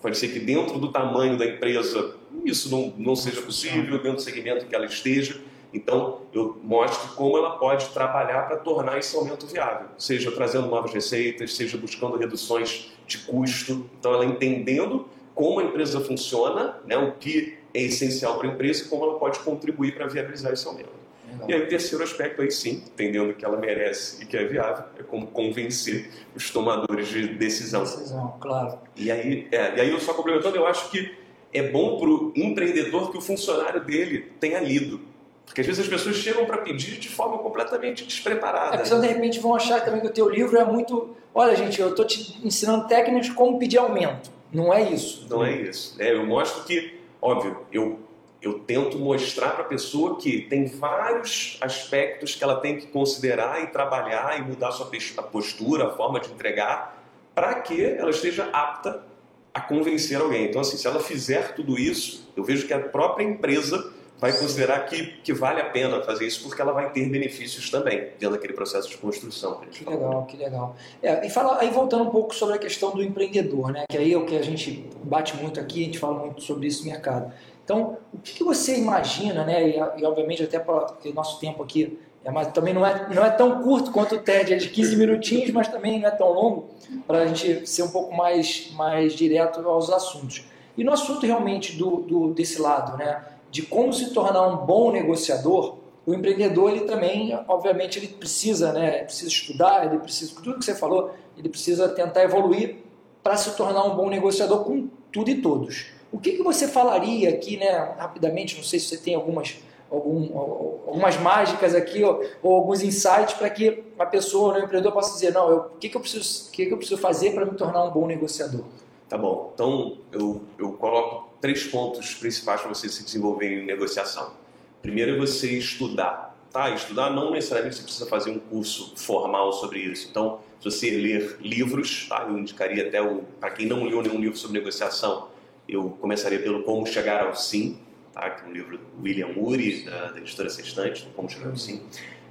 Pode 0.00 0.16
ser 0.16 0.28
que 0.28 0.38
dentro 0.38 0.78
do 0.78 0.90
tamanho 0.90 1.36
da 1.36 1.44
empresa 1.44 2.14
isso 2.44 2.70
não, 2.70 2.94
não 2.96 3.16
seja 3.16 3.42
possível, 3.42 3.98
dentro 3.98 4.14
do 4.14 4.22
segmento 4.22 4.66
que 4.66 4.74
ela 4.74 4.86
esteja. 4.86 5.40
Então, 5.72 6.22
eu 6.32 6.58
mostro 6.64 7.14
como 7.14 7.36
ela 7.36 7.50
pode 7.50 7.88
trabalhar 7.90 8.48
para 8.48 8.56
tornar 8.56 8.98
esse 8.98 9.14
aumento 9.14 9.46
viável, 9.46 9.88
seja 9.98 10.32
trazendo 10.32 10.66
novas 10.66 10.92
receitas, 10.92 11.54
seja 11.54 11.76
buscando 11.76 12.16
reduções 12.16 12.90
de 13.06 13.18
custo. 13.18 13.88
Então, 13.98 14.12
ela 14.12 14.24
entendendo 14.24 15.06
como 15.34 15.60
a 15.60 15.64
empresa 15.64 16.00
funciona, 16.00 16.76
né, 16.84 16.96
o 16.96 17.12
que 17.12 17.58
é 17.72 17.82
essencial 17.82 18.36
para 18.38 18.48
a 18.48 18.52
empresa 18.52 18.84
e 18.84 18.88
como 18.88 19.04
ela 19.04 19.18
pode 19.18 19.38
contribuir 19.40 19.94
para 19.94 20.06
viabilizar 20.06 20.52
esse 20.52 20.66
aumento. 20.66 20.99
E 21.48 21.54
aí 21.54 21.62
o 21.62 21.68
terceiro 21.68 22.04
aspecto 22.04 22.42
aí 22.42 22.50
sim, 22.50 22.82
entendendo 22.86 23.34
que 23.34 23.44
ela 23.44 23.56
merece 23.56 24.22
e 24.22 24.26
que 24.26 24.36
é 24.36 24.44
viável, 24.44 24.84
é 24.98 25.02
como 25.02 25.26
convencer 25.28 26.10
os 26.34 26.50
tomadores 26.50 27.08
de 27.08 27.28
decisão. 27.28 27.82
Decisão, 27.82 28.36
claro. 28.40 28.78
E 28.96 29.10
aí, 29.10 29.48
é, 29.50 29.76
e 29.76 29.80
aí 29.80 29.90
eu 29.90 30.00
só 30.00 30.14
complementando, 30.14 30.56
eu 30.56 30.66
acho 30.66 30.90
que 30.90 31.14
é 31.52 31.62
bom 31.62 31.98
para 31.98 32.08
o 32.08 32.32
empreendedor 32.36 33.10
que 33.10 33.18
o 33.18 33.20
funcionário 33.20 33.84
dele 33.84 34.32
tenha 34.38 34.60
lido. 34.60 35.00
Porque 35.44 35.62
às 35.62 35.66
vezes 35.66 35.82
as 35.82 35.88
pessoas 35.88 36.14
chegam 36.16 36.46
para 36.46 36.58
pedir 36.58 36.98
de 36.98 37.08
forma 37.08 37.38
completamente 37.38 38.04
despreparada. 38.04 38.76
É 38.76 38.78
porque 38.78 38.94
de 38.94 39.06
repente 39.08 39.40
vão 39.40 39.54
achar 39.54 39.84
também 39.84 40.00
que 40.00 40.06
o 40.06 40.12
teu 40.12 40.28
livro 40.28 40.56
é 40.56 40.64
muito. 40.64 41.16
Olha, 41.34 41.56
gente, 41.56 41.80
eu 41.80 41.90
estou 41.90 42.04
te 42.04 42.38
ensinando 42.44 42.86
técnicas 42.86 43.26
de 43.26 43.32
como 43.32 43.58
pedir 43.58 43.78
aumento. 43.78 44.30
Não 44.52 44.72
é 44.72 44.88
isso. 44.88 45.26
Não 45.28 45.44
é 45.44 45.52
isso. 45.52 45.96
É, 45.98 46.12
eu 46.12 46.24
mostro 46.24 46.62
que, 46.64 47.00
óbvio, 47.20 47.66
eu 47.72 47.98
eu 48.42 48.60
tento 48.60 48.98
mostrar 48.98 49.50
para 49.50 49.64
a 49.64 49.68
pessoa 49.68 50.18
que 50.18 50.42
tem 50.42 50.66
vários 50.66 51.58
aspectos 51.60 52.34
que 52.34 52.42
ela 52.42 52.56
tem 52.56 52.78
que 52.78 52.86
considerar 52.86 53.62
e 53.62 53.66
trabalhar 53.66 54.38
e 54.38 54.42
mudar 54.42 54.72
sua 54.72 54.86
postura, 55.30 55.88
a 55.88 55.90
forma 55.90 56.20
de 56.20 56.30
entregar, 56.30 57.02
para 57.34 57.60
que 57.60 57.84
ela 57.84 58.10
esteja 58.10 58.48
apta 58.52 59.04
a 59.52 59.60
convencer 59.60 60.18
alguém. 60.18 60.46
Então, 60.46 60.60
assim, 60.60 60.76
se 60.76 60.86
ela 60.86 61.00
fizer 61.00 61.54
tudo 61.54 61.78
isso, 61.78 62.32
eu 62.36 62.42
vejo 62.42 62.66
que 62.66 62.72
a 62.72 62.78
própria 62.78 63.24
empresa 63.24 63.92
vai 64.20 64.32
considerar 64.32 64.86
que, 64.86 65.06
que 65.24 65.32
vale 65.32 65.60
a 65.60 65.64
pena 65.64 66.02
fazer 66.02 66.26
isso 66.26 66.42
porque 66.42 66.60
ela 66.60 66.72
vai 66.72 66.90
ter 66.92 67.08
benefícios 67.08 67.70
também 67.70 68.10
dentro 68.18 68.32
daquele 68.32 68.52
processo 68.52 68.88
de 68.88 68.98
construção. 68.98 69.60
Que, 69.60 69.84
que 69.84 69.90
legal, 69.90 70.26
que 70.26 70.36
legal. 70.36 70.76
É, 71.02 71.26
e 71.26 71.30
fala, 71.30 71.58
aí 71.60 71.70
voltando 71.70 72.04
um 72.04 72.10
pouco 72.10 72.34
sobre 72.34 72.56
a 72.56 72.58
questão 72.58 72.90
do 72.90 73.02
empreendedor, 73.02 73.72
né? 73.72 73.84
que 73.88 73.96
aí 73.96 74.12
é 74.12 74.18
o 74.18 74.26
que 74.26 74.36
a 74.36 74.42
gente 74.42 74.88
bate 75.02 75.34
muito 75.36 75.58
aqui, 75.58 75.82
a 75.82 75.84
gente 75.86 75.98
fala 75.98 76.18
muito 76.18 76.42
sobre 76.42 76.66
isso 76.66 76.84
no 76.84 76.90
mercado. 76.90 77.32
Então, 77.64 77.96
o 78.12 78.18
que, 78.18 78.34
que 78.34 78.44
você 78.44 78.76
imagina, 78.76 79.44
né? 79.44 79.68
E, 79.68 79.76
e 79.76 80.04
obviamente 80.04 80.42
até 80.42 80.58
porque 80.58 81.08
o 81.08 81.14
nosso 81.14 81.38
tempo 81.38 81.62
aqui 81.62 81.98
é 82.24 82.30
mais, 82.30 82.48
também 82.48 82.74
não 82.74 82.84
é, 82.84 83.08
não 83.14 83.24
é 83.24 83.30
tão 83.30 83.62
curto 83.62 83.90
quanto 83.90 84.16
o 84.16 84.18
TED, 84.18 84.52
é 84.52 84.56
de 84.56 84.68
15 84.68 84.96
minutinhos, 84.96 85.50
mas 85.52 85.68
também 85.68 86.00
não 86.00 86.08
é 86.08 86.10
tão 86.10 86.30
longo, 86.30 86.68
para 87.06 87.22
a 87.22 87.26
gente 87.26 87.66
ser 87.66 87.82
um 87.82 87.90
pouco 87.90 88.14
mais, 88.14 88.70
mais 88.72 89.14
direto 89.14 89.66
aos 89.66 89.88
assuntos. 89.90 90.44
E 90.76 90.84
no 90.84 90.92
assunto 90.92 91.24
realmente 91.24 91.76
do, 91.76 91.96
do, 92.02 92.34
desse 92.34 92.60
lado, 92.60 92.96
né? 92.96 93.22
De 93.50 93.62
como 93.62 93.92
se 93.92 94.12
tornar 94.12 94.46
um 94.46 94.64
bom 94.64 94.92
negociador, 94.92 95.76
o 96.06 96.14
empreendedor 96.14 96.70
ele 96.70 96.80
também, 96.80 97.38
obviamente, 97.46 97.98
ele 97.98 98.08
precisa, 98.08 98.72
né, 98.72 99.04
precisa 99.04 99.28
estudar, 99.28 99.86
ele 99.86 99.98
precisa 99.98 100.34
tudo 100.34 100.58
que 100.58 100.64
você 100.64 100.74
falou, 100.74 101.10
ele 101.36 101.48
precisa 101.48 101.88
tentar 101.88 102.22
evoluir 102.22 102.76
para 103.22 103.36
se 103.36 103.56
tornar 103.56 103.84
um 103.84 103.96
bom 103.96 104.08
negociador 104.08 104.64
com 104.64 104.88
tudo 105.12 105.30
e 105.30 105.42
todos. 105.42 105.86
O 106.12 106.18
que, 106.18 106.32
que 106.32 106.42
você 106.42 106.66
falaria 106.66 107.28
aqui, 107.28 107.56
né, 107.56 107.94
rapidamente? 107.98 108.56
Não 108.56 108.64
sei 108.64 108.78
se 108.78 108.86
você 108.86 108.96
tem 108.96 109.14
algumas 109.14 109.58
algum, 109.90 110.38
algumas 110.86 111.16
mágicas 111.18 111.74
aqui 111.74 112.02
ou, 112.04 112.24
ou 112.42 112.54
alguns 112.54 112.82
insights 112.82 113.34
para 113.34 113.50
que 113.50 113.82
a 113.98 114.06
pessoa, 114.06 114.54
o 114.54 114.58
empreendedor, 114.58 114.92
possa 114.92 115.14
dizer, 115.14 115.32
não, 115.32 115.56
o 115.56 115.64
que, 115.80 115.88
que, 115.88 115.96
eu 115.96 116.00
preciso, 116.00 116.50
que, 116.50 116.66
que 116.66 116.72
eu 116.72 116.78
preciso 116.78 117.00
fazer 117.00 117.34
para 117.34 117.44
me 117.44 117.52
tornar 117.52 117.84
um 117.84 117.90
bom 117.90 118.06
negociador? 118.06 118.64
Tá 119.10 119.18
bom. 119.18 119.50
Então, 119.52 119.98
eu, 120.12 120.40
eu 120.56 120.72
coloco 120.74 121.34
três 121.40 121.64
pontos 121.64 122.14
principais 122.14 122.60
para 122.60 122.72
você 122.72 122.88
se 122.88 123.04
desenvolver 123.04 123.60
em 123.60 123.66
negociação. 123.66 124.34
Primeiro 124.80 125.16
é 125.16 125.18
você 125.18 125.58
estudar. 125.58 126.30
Tá? 126.52 126.70
Estudar 126.70 127.10
não 127.10 127.32
necessariamente 127.32 127.76
você 127.76 127.82
precisa 127.82 128.06
fazer 128.06 128.30
um 128.30 128.38
curso 128.38 128.94
formal 128.96 129.52
sobre 129.52 129.80
isso. 129.80 130.06
Então, 130.08 130.38
se 130.60 130.70
você 130.70 130.90
ler 130.92 131.38
livros, 131.40 132.06
tá? 132.08 132.24
eu 132.28 132.38
indicaria 132.38 132.86
até, 132.86 132.98
para 133.40 133.50
quem 133.50 133.66
não 133.66 133.82
leu 133.82 134.00
nenhum 134.00 134.20
livro 134.20 134.38
sobre 134.38 134.58
negociação, 134.60 135.26
eu 135.68 135.90
começaria 136.00 136.40
pelo 136.40 136.62
Como 136.62 136.86
Chegar 136.86 137.26
ao 137.26 137.34
Sim, 137.34 137.80
tá? 138.12 138.30
que 138.30 138.44
é 138.44 138.48
um 138.48 138.52
livro 138.52 138.78
do 138.78 139.02
William 139.02 139.32
Ury, 139.36 139.82
da, 139.86 140.12
da 140.12 140.18
editora 140.18 140.48
Sextante, 140.48 141.08
Como 141.16 141.28
Chegar 141.28 141.50
ao 141.50 141.56
Sim. 141.56 141.82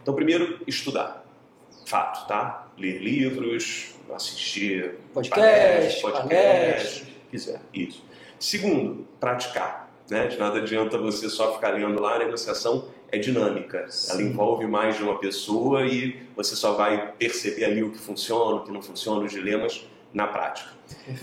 Então, 0.02 0.14
primeiro, 0.14 0.62
estudar. 0.66 1.26
Fato, 1.86 2.26
tá? 2.26 2.69
Ler 2.80 3.02
livros, 3.02 3.96
assistir 4.16 4.96
podcast, 5.14 6.02
podcast, 6.02 7.06
quiser. 7.30 7.62
Isso. 7.74 8.04
Segundo, 8.40 9.06
praticar. 9.20 9.90
Né? 10.10 10.28
De 10.28 10.38
nada 10.38 10.60
adianta 10.60 10.98
você 10.98 11.30
só 11.30 11.54
ficar 11.54 11.72
lendo 11.72 12.02
lá, 12.02 12.16
a 12.16 12.20
negociação 12.20 12.88
é 13.12 13.18
dinâmica. 13.18 13.86
Sim. 13.90 14.12
Ela 14.14 14.22
envolve 14.22 14.66
mais 14.66 14.96
de 14.96 15.04
uma 15.04 15.20
pessoa 15.20 15.86
e 15.86 16.22
você 16.36 16.56
só 16.56 16.74
vai 16.74 17.12
perceber 17.14 17.66
ali 17.66 17.84
o 17.84 17.92
que 17.92 18.00
funciona, 18.00 18.56
o 18.56 18.64
que 18.64 18.72
não 18.72 18.82
funciona, 18.82 19.26
os 19.26 19.32
dilemas 19.32 19.86
na 20.14 20.26
prática. 20.26 20.72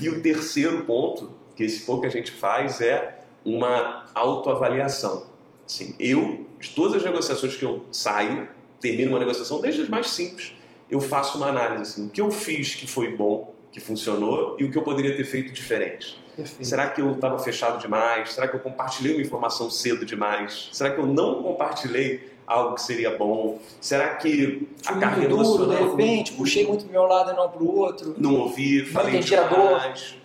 E 0.00 0.08
o 0.08 0.20
terceiro 0.22 0.84
ponto, 0.84 1.32
que 1.56 1.64
esse 1.64 1.84
pouco 1.84 2.06
a 2.06 2.08
gente 2.10 2.30
faz, 2.30 2.80
é 2.80 3.20
uma 3.44 4.04
autoavaliação. 4.14 5.26
Assim, 5.66 5.94
eu, 5.98 6.46
de 6.60 6.70
todas 6.70 6.96
as 6.96 7.02
negociações 7.02 7.56
que 7.56 7.64
eu 7.64 7.84
saio, 7.90 8.48
termino 8.80 9.10
uma 9.12 9.18
negociação, 9.18 9.60
desde 9.60 9.82
as 9.82 9.88
mais 9.88 10.10
simples, 10.10 10.52
eu 10.90 11.00
faço 11.00 11.38
uma 11.38 11.48
análise. 11.48 11.82
Assim, 11.82 12.06
o 12.06 12.10
que 12.10 12.20
eu 12.20 12.30
fiz 12.30 12.74
que 12.74 12.86
foi 12.86 13.14
bom, 13.16 13.54
que 13.72 13.80
funcionou, 13.80 14.56
e 14.58 14.64
o 14.64 14.70
que 14.70 14.78
eu 14.78 14.82
poderia 14.82 15.16
ter 15.16 15.24
feito 15.24 15.52
diferente. 15.52 16.18
Perfeito. 16.36 16.64
Será 16.66 16.90
que 16.90 17.00
eu 17.00 17.12
estava 17.12 17.38
fechado 17.38 17.80
demais? 17.80 18.34
Será 18.34 18.46
que 18.46 18.54
eu 18.54 18.60
compartilhei 18.60 19.14
uma 19.14 19.22
informação 19.22 19.70
cedo 19.70 20.04
demais? 20.04 20.68
Será 20.72 20.90
que 20.90 20.98
eu 20.98 21.06
não 21.06 21.42
compartilhei 21.42 22.30
algo 22.46 22.74
que 22.74 22.82
seria 22.82 23.16
bom? 23.16 23.58
Será 23.80 24.14
que 24.16 24.68
a 24.86 24.92
Fui 24.92 25.00
carga 25.00 25.28
duro, 25.28 25.66
de 25.66 25.74
repente, 25.76 26.32
puxei 26.32 26.66
muito 26.66 26.84
pro 26.84 26.92
meu 26.92 27.04
lado 27.04 27.32
e 27.32 27.34
não 27.34 27.48
pro 27.48 27.66
outro. 27.66 28.14
Não 28.18 28.34
ouvi, 28.34 28.84
falei 28.84 29.20
demais. 29.20 30.16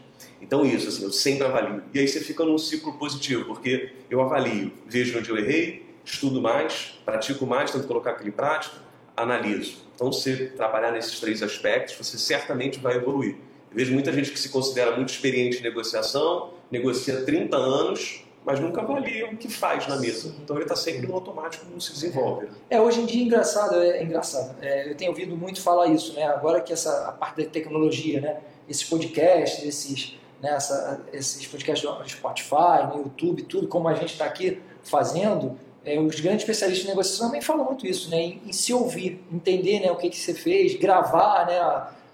Então 0.41 0.65
isso, 0.65 0.89
assim, 0.89 1.04
eu 1.04 1.12
sempre 1.12 1.45
avalio. 1.45 1.84
E 1.93 2.00
aí 2.00 2.08
você 2.08 2.19
fica 2.19 2.43
num 2.43 2.58
ciclo 2.58 2.93
positivo, 2.93 3.45
porque 3.45 3.93
eu 4.10 4.21
avalio, 4.21 4.71
vejo 4.86 5.17
onde 5.17 5.30
eu 5.30 5.38
errei, 5.38 5.86
estudo 6.04 6.41
mais, 6.41 7.00
pratico 7.06 7.45
mais, 7.45 7.71
tento 7.71 7.88
colocar 7.88 8.12
aquilo 8.12 8.30
em 8.30 8.34
prática, 8.34 8.76
analiso. 9.21 9.77
Então, 9.95 10.12
se 10.12 10.47
trabalhar 10.57 10.91
nesses 10.91 11.19
três 11.19 11.43
aspectos, 11.43 11.95
você 11.95 12.17
certamente 12.17 12.79
vai 12.79 12.95
evoluir. 12.95 13.36
Eu 13.69 13.77
vejo 13.77 13.93
muita 13.93 14.12
gente 14.12 14.31
que 14.31 14.39
se 14.39 14.49
considera 14.49 14.95
muito 14.95 15.10
experiente 15.10 15.60
em 15.60 15.62
negociação, 15.62 16.51
negocia 16.69 17.23
30 17.23 17.55
anos, 17.55 18.25
mas 18.43 18.60
nunca 18.60 18.81
avalia 18.81 19.27
o 19.27 19.38
que 19.38 19.47
faz 19.47 19.88
na 19.88 19.97
mesa. 19.97 20.34
Então 20.43 20.55
ele 20.55 20.65
está 20.65 20.75
sempre 20.75 21.07
no 21.07 21.13
automático, 21.13 21.65
não 21.71 21.79
se 21.79 21.93
desenvolve. 21.93 22.47
É, 22.69 22.81
hoje 22.81 23.01
em 23.01 23.05
dia 23.05 23.21
é 23.21 23.25
engraçado, 23.25 23.75
é 23.75 24.03
engraçado. 24.03 24.55
É, 24.62 24.89
eu 24.89 24.95
tenho 24.95 25.12
ouvido 25.12 25.38
muito 25.38 25.62
falar 25.62 25.88
isso, 25.88 26.13
né? 26.13 26.23
Agora 26.23 26.62
que 26.62 26.73
essa 26.73 27.07
a 27.07 27.12
parte 27.12 27.43
da 27.43 27.49
tecnologia, 27.49 28.19
né? 28.19 28.38
Esses 28.67 28.84
podcasts, 28.84 29.63
esses, 29.63 30.17
né? 30.41 30.51
Essa, 30.51 31.01
esses 31.13 31.45
podcasts 31.45 31.88
no 31.88 32.10
Spotify, 32.10 32.88
no 32.91 33.03
YouTube, 33.03 33.43
tudo 33.43 33.67
como 33.67 33.88
a 33.88 33.93
gente 33.93 34.13
está 34.13 34.25
aqui 34.25 34.60
fazendo, 34.84 35.57
é, 35.84 36.00
os 36.00 36.20
grandes 36.20 36.41
especialistas 36.41 36.86
em 36.86 36.89
negociação 36.89 37.28
também 37.28 37.41
falam 37.41 37.65
muito 37.65 37.88
isso, 37.88 38.10
né? 38.10 38.22
Em, 38.22 38.41
em 38.46 38.54
se 38.54 38.74
ouvir, 38.74 39.24
entender, 39.32 39.80
né? 39.80 39.91
O 39.91 39.96
que 39.96 40.10
que 40.10 40.17
você 40.17 40.34
fez, 40.34 40.76
gravar, 40.76 41.46
né? 41.48 41.60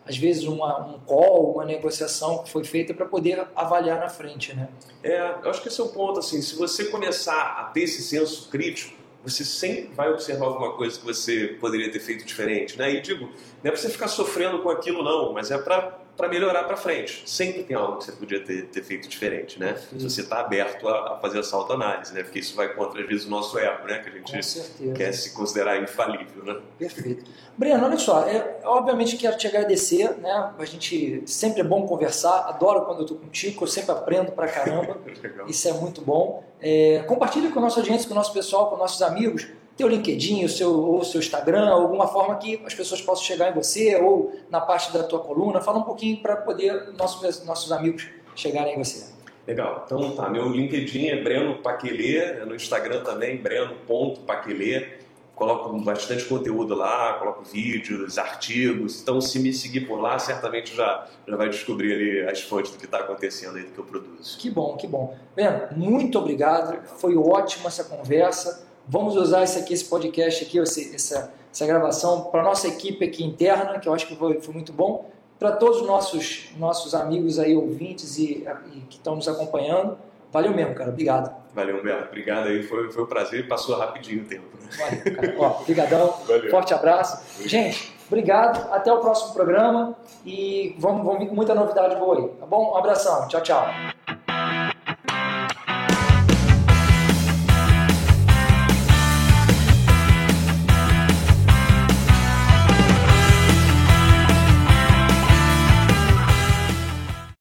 às 0.07 0.17
vezes 0.17 0.45
uma, 0.45 0.87
um 0.87 0.99
call, 0.99 1.53
uma 1.53 1.65
negociação 1.65 2.41
que 2.43 2.49
foi 2.49 2.63
feita 2.63 2.93
para 2.93 3.05
poder 3.05 3.45
avaliar 3.55 3.99
na 3.99 4.07
frente, 4.07 4.55
né? 4.55 4.69
É, 5.03 5.35
eu 5.43 5.49
acho 5.49 5.61
que 5.61 5.67
esse 5.67 5.79
é 5.81 5.83
o 5.83 5.89
ponto, 5.89 6.19
assim, 6.19 6.41
se 6.41 6.55
você 6.55 6.85
começar 6.85 7.57
a 7.59 7.63
ter 7.65 7.81
esse 7.81 8.01
senso 8.01 8.49
crítico, 8.49 8.95
você 9.23 9.43
sempre 9.43 9.93
vai 9.93 10.09
observar 10.09 10.45
alguma 10.45 10.73
coisa 10.73 10.97
que 10.97 11.05
você 11.05 11.57
poderia 11.59 11.91
ter 11.91 11.99
feito 11.99 12.23
diferente, 12.25 12.77
né? 12.77 12.93
E 12.93 13.01
digo, 13.01 13.25
não 13.25 13.33
é 13.65 13.71
para 13.71 13.75
você 13.75 13.89
ficar 13.89 14.07
sofrendo 14.07 14.59
com 14.59 14.69
aquilo 14.69 15.03
não, 15.03 15.33
mas 15.33 15.51
é 15.51 15.57
para 15.57 15.99
para 16.17 16.27
melhorar 16.27 16.63
para 16.63 16.75
frente. 16.75 17.21
Sempre 17.29 17.63
tem 17.63 17.77
algo 17.77 17.97
que 17.97 18.05
você 18.05 18.11
podia 18.11 18.43
ter, 18.43 18.63
ter 18.63 18.83
feito 18.83 19.07
diferente, 19.07 19.59
né? 19.59 19.75
Sim. 19.75 19.99
Se 19.99 20.09
você 20.09 20.21
está 20.21 20.39
aberto 20.39 20.87
a, 20.87 21.13
a, 21.13 21.17
fazer 21.19 21.39
essa 21.39 21.55
autoanálise, 21.55 22.11
né? 22.13 22.23
Porque 22.23 22.39
isso 22.39 22.55
vai 22.55 22.73
contra, 22.73 22.99
às 22.99 23.07
vezes, 23.07 23.25
o 23.27 23.29
nosso 23.29 23.57
ego, 23.59 23.87
né? 23.87 23.99
Que 23.99 24.09
a 24.09 24.11
gente 24.11 24.93
quer 24.95 25.13
se 25.13 25.33
considerar 25.33 25.81
infalível, 25.81 26.43
né? 26.43 26.59
Perfeito. 26.79 27.23
Breno, 27.55 27.85
olha 27.85 27.97
só, 27.97 28.27
é, 28.27 28.59
obviamente 28.63 29.15
quero 29.15 29.37
te 29.37 29.47
agradecer, 29.47 30.17
né? 30.17 30.53
A 30.57 30.65
gente 30.65 31.23
sempre 31.27 31.61
é 31.61 31.63
bom 31.63 31.85
conversar, 31.85 32.47
adoro 32.47 32.85
quando 32.85 32.99
eu 32.99 33.05
estou 33.05 33.17
contigo, 33.17 33.63
eu 33.63 33.67
sempre 33.67 33.91
aprendo 33.91 34.31
pra 34.31 34.47
caramba. 34.47 34.97
isso 35.47 35.69
é 35.69 35.73
muito 35.73 36.01
bom. 36.01 36.43
É, 36.59 37.03
compartilhe 37.07 37.49
com 37.49 37.59
a 37.59 37.61
nossa 37.61 37.79
audiência, 37.79 38.07
com 38.07 38.15
o 38.15 38.17
nosso 38.17 38.33
pessoal, 38.33 38.71
com 38.71 38.77
nossos 38.77 39.01
amigos 39.03 39.47
teu 39.77 39.87
LinkedIn, 39.87 40.43
o 40.43 40.49
seu, 40.49 40.73
ou 40.73 40.99
o 40.99 41.05
seu 41.05 41.19
Instagram, 41.19 41.69
alguma 41.69 42.07
forma 42.07 42.35
que 42.37 42.59
as 42.65 42.73
pessoas 42.73 43.01
possam 43.01 43.23
chegar 43.23 43.51
em 43.51 43.53
você 43.53 43.95
ou 43.95 44.33
na 44.49 44.59
parte 44.59 44.91
da 44.91 45.03
tua 45.03 45.19
coluna. 45.19 45.61
Fala 45.61 45.77
um 45.77 45.83
pouquinho 45.83 46.17
para 46.17 46.35
poder 46.35 46.93
nossos, 46.97 47.45
nossos 47.45 47.71
amigos 47.71 48.09
chegarem 48.35 48.73
em 48.73 48.77
você. 48.77 49.15
Legal. 49.45 49.83
Então 49.85 50.11
tá, 50.11 50.29
meu 50.29 50.49
LinkedIn 50.49 51.07
é 51.07 51.23
Breno 51.23 51.59
Paquelê, 51.59 52.43
no 52.43 52.55
Instagram 52.55 53.03
também, 53.03 53.37
breno.paquelê. 53.37 54.97
Coloco 55.35 55.71
bastante 55.81 56.25
conteúdo 56.25 56.73
lá, 56.73 57.13
coloco 57.13 57.43
vídeos, 57.43 58.17
artigos. 58.17 59.03
Então, 59.03 59.21
se 59.21 59.37
me 59.37 59.53
seguir 59.53 59.81
por 59.81 60.01
lá, 60.01 60.17
certamente 60.17 60.75
já, 60.75 61.07
já 61.27 61.35
vai 61.37 61.47
descobrir 61.47 61.93
ali 61.93 62.21
as 62.27 62.41
fontes 62.41 62.71
do 62.71 62.79
que 62.79 62.85
está 62.85 62.97
acontecendo 62.97 63.55
aí, 63.55 63.63
do 63.63 63.71
que 63.71 63.77
eu 63.77 63.83
produzo. 63.83 64.39
Que 64.39 64.49
bom, 64.49 64.75
que 64.75 64.87
bom. 64.87 65.15
Breno, 65.35 65.67
muito 65.75 66.17
obrigado. 66.17 66.83
Foi 66.99 67.15
ótima 67.15 67.67
essa 67.67 67.83
conversa. 67.83 68.65
Vamos 68.87 69.15
usar 69.15 69.43
esse 69.43 69.59
aqui, 69.59 69.73
esse 69.73 69.85
podcast 69.85 70.43
aqui, 70.43 70.59
essa, 70.59 71.33
essa 71.51 71.65
gravação 71.65 72.25
para 72.25 72.41
nossa 72.41 72.67
equipe 72.67 73.03
aqui 73.03 73.23
interna, 73.23 73.79
que 73.79 73.89
eu 73.89 73.93
acho 73.93 74.07
que 74.07 74.15
foi, 74.15 74.39
foi 74.39 74.53
muito 74.53 74.71
bom, 74.71 75.09
para 75.37 75.51
todos 75.51 75.81
os 75.81 75.87
nossos, 75.87 76.49
nossos 76.57 76.95
amigos 76.95 77.37
aí, 77.37 77.55
ouvintes 77.55 78.17
e, 78.17 78.47
e 78.73 78.79
que 78.89 78.97
estão 78.97 79.15
nos 79.15 79.27
acompanhando. 79.27 79.97
Valeu 80.31 80.53
mesmo, 80.53 80.75
cara. 80.75 80.89
Obrigado. 80.89 81.35
Valeu, 81.53 81.79
Humberto. 81.79 82.09
Obrigado 82.09 82.47
aí. 82.47 82.63
Foi, 82.63 82.91
foi 82.91 83.03
um 83.03 83.07
prazer. 83.07 83.47
Passou 83.47 83.77
rapidinho 83.77 84.23
o 84.23 84.25
tempo. 84.25 84.45
Né? 84.61 84.69
Valeu, 84.77 85.15
cara. 85.15 85.35
Ó, 85.39 85.61
obrigadão. 85.61 86.13
Valeu. 86.27 86.51
Forte 86.51 86.73
abraço. 86.73 87.23
Gente, 87.47 87.93
obrigado. 88.07 88.71
Até 88.71 88.91
o 88.91 88.99
próximo 88.99 89.33
programa. 89.33 89.95
E 90.25 90.75
vamos, 90.77 91.03
vamos 91.05 91.19
vir 91.19 91.29
com 91.29 91.35
muita 91.35 91.55
novidade 91.55 91.95
boa 91.95 92.17
aí. 92.17 92.27
Tá 92.39 92.45
bom? 92.45 92.73
Um 92.73 92.77
abração. 92.77 93.27
Tchau, 93.27 93.41
tchau. 93.41 93.96